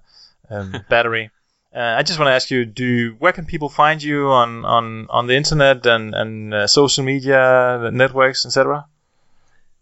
[0.50, 1.32] um, battery.
[1.74, 5.08] Uh, I just want to ask you: Do where can people find you on on,
[5.10, 8.88] on the internet and and uh, social media networks, etc.?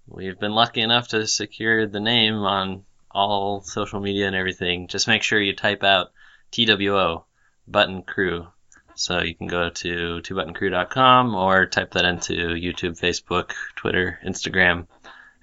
[0.07, 4.87] We've been lucky enough to secure the name on all social media and everything.
[4.87, 6.11] Just make sure you type out
[6.51, 7.23] TWO
[7.67, 8.47] Button Crew.
[8.95, 14.87] So you can go to twobuttoncrew.com or type that into YouTube, Facebook, Twitter, Instagram,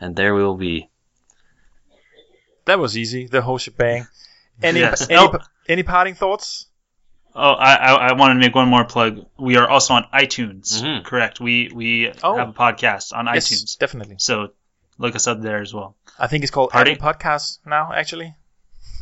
[0.00, 0.88] and there we will be.
[2.64, 3.26] That was easy.
[3.26, 4.06] The whole shebang.
[4.62, 5.08] Any Yes.
[5.08, 5.38] any, Oh.
[5.68, 6.66] any parting thoughts?
[7.36, 9.26] Oh, I, I, I wanted to make one more plug.
[9.38, 10.80] We are also on iTunes.
[10.80, 11.04] Mhm.
[11.04, 11.40] Correct.
[11.40, 12.36] We we Oh.
[12.36, 13.78] have a podcast on Yes, iTunes.
[13.78, 14.16] definitely.
[14.18, 14.52] So
[14.98, 15.96] look us up there as well.
[16.18, 16.92] I think it's called Party?
[16.92, 17.92] Apple Podcasts now.
[17.92, 18.34] Actually,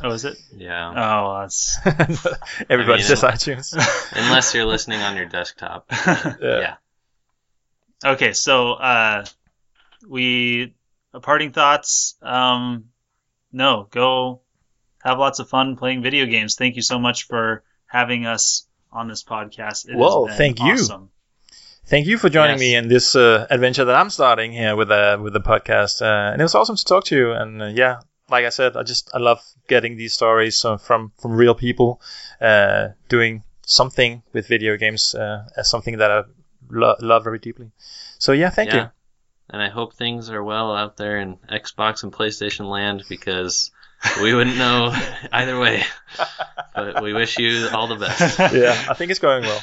[0.02, 0.38] Oh, is it?
[0.56, 0.92] Yeah.
[0.96, 1.78] Oh, that's
[2.70, 4.12] everybody I mean, says it- iTunes.
[4.16, 5.86] Unless you're listening on your desktop.
[6.16, 6.34] Yeah.
[6.40, 6.74] yeah.
[8.04, 9.24] Okay, so uh,
[10.09, 10.74] we
[11.14, 12.16] uh, parting thoughts.
[12.22, 12.86] Um,
[13.52, 14.40] no, go
[15.04, 16.54] have lots of fun playing video games.
[16.56, 17.62] Thank you so much for
[17.93, 19.86] having us on this podcast.
[19.86, 20.73] It has Well, been thank you.
[20.73, 21.10] awesome.
[21.86, 22.60] Thank you for joining Yes.
[22.60, 26.01] me in this uh, adventure that I'm starting here with uh, with the podcast.
[26.01, 27.32] Uh, and it was awesome to talk to you.
[27.32, 28.01] And uh, yeah,
[28.31, 32.01] like I said, I just I love getting these stories uh, from from real people
[32.40, 36.23] uh, doing something with video games uh, as something that I
[36.70, 37.73] lo- love very deeply.
[38.19, 38.85] So yeah, thank Yeah.
[38.85, 38.90] you.
[39.51, 43.70] And I hope things are well out there in Xbox and PlayStation land because
[44.20, 44.95] we wouldn't know
[45.33, 45.83] either way.
[46.74, 48.39] But we wish you all the best.
[48.53, 49.62] Yeah, I think it's going well.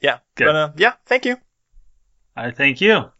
[0.00, 0.46] Yeah, Good.
[0.46, 1.36] but uh, yeah, thank you.
[2.36, 3.10] I thank you.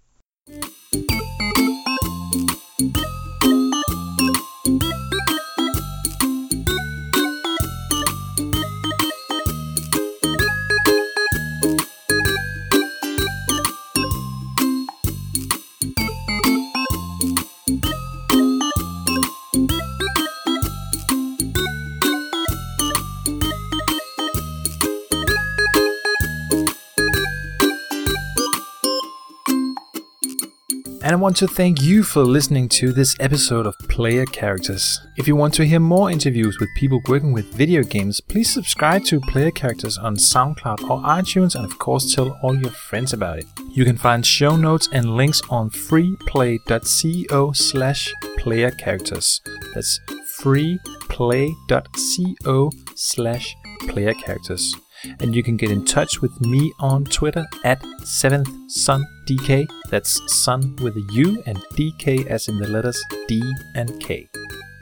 [31.28, 35.06] Want to thank you for listening to this episode of Player Characters.
[35.18, 39.04] If you want to hear more interviews with people working with video games, please subscribe
[39.04, 43.40] to Player Characters on SoundCloud or iTunes and of course tell all your friends about
[43.40, 43.44] it.
[43.68, 49.42] You can find show notes and links on freeplay.co slash player characters.
[49.74, 50.00] That's
[50.40, 54.74] freeplay.co slash player characters.
[55.20, 59.68] And you can get in touch with me on Twitter at 7th Sun DK.
[59.90, 63.42] That's Sun with a U and DK as in the letters D
[63.74, 64.28] and K.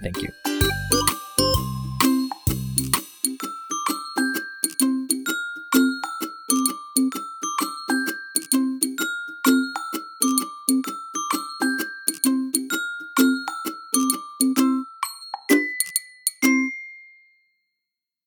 [0.03, 0.46] Thank you.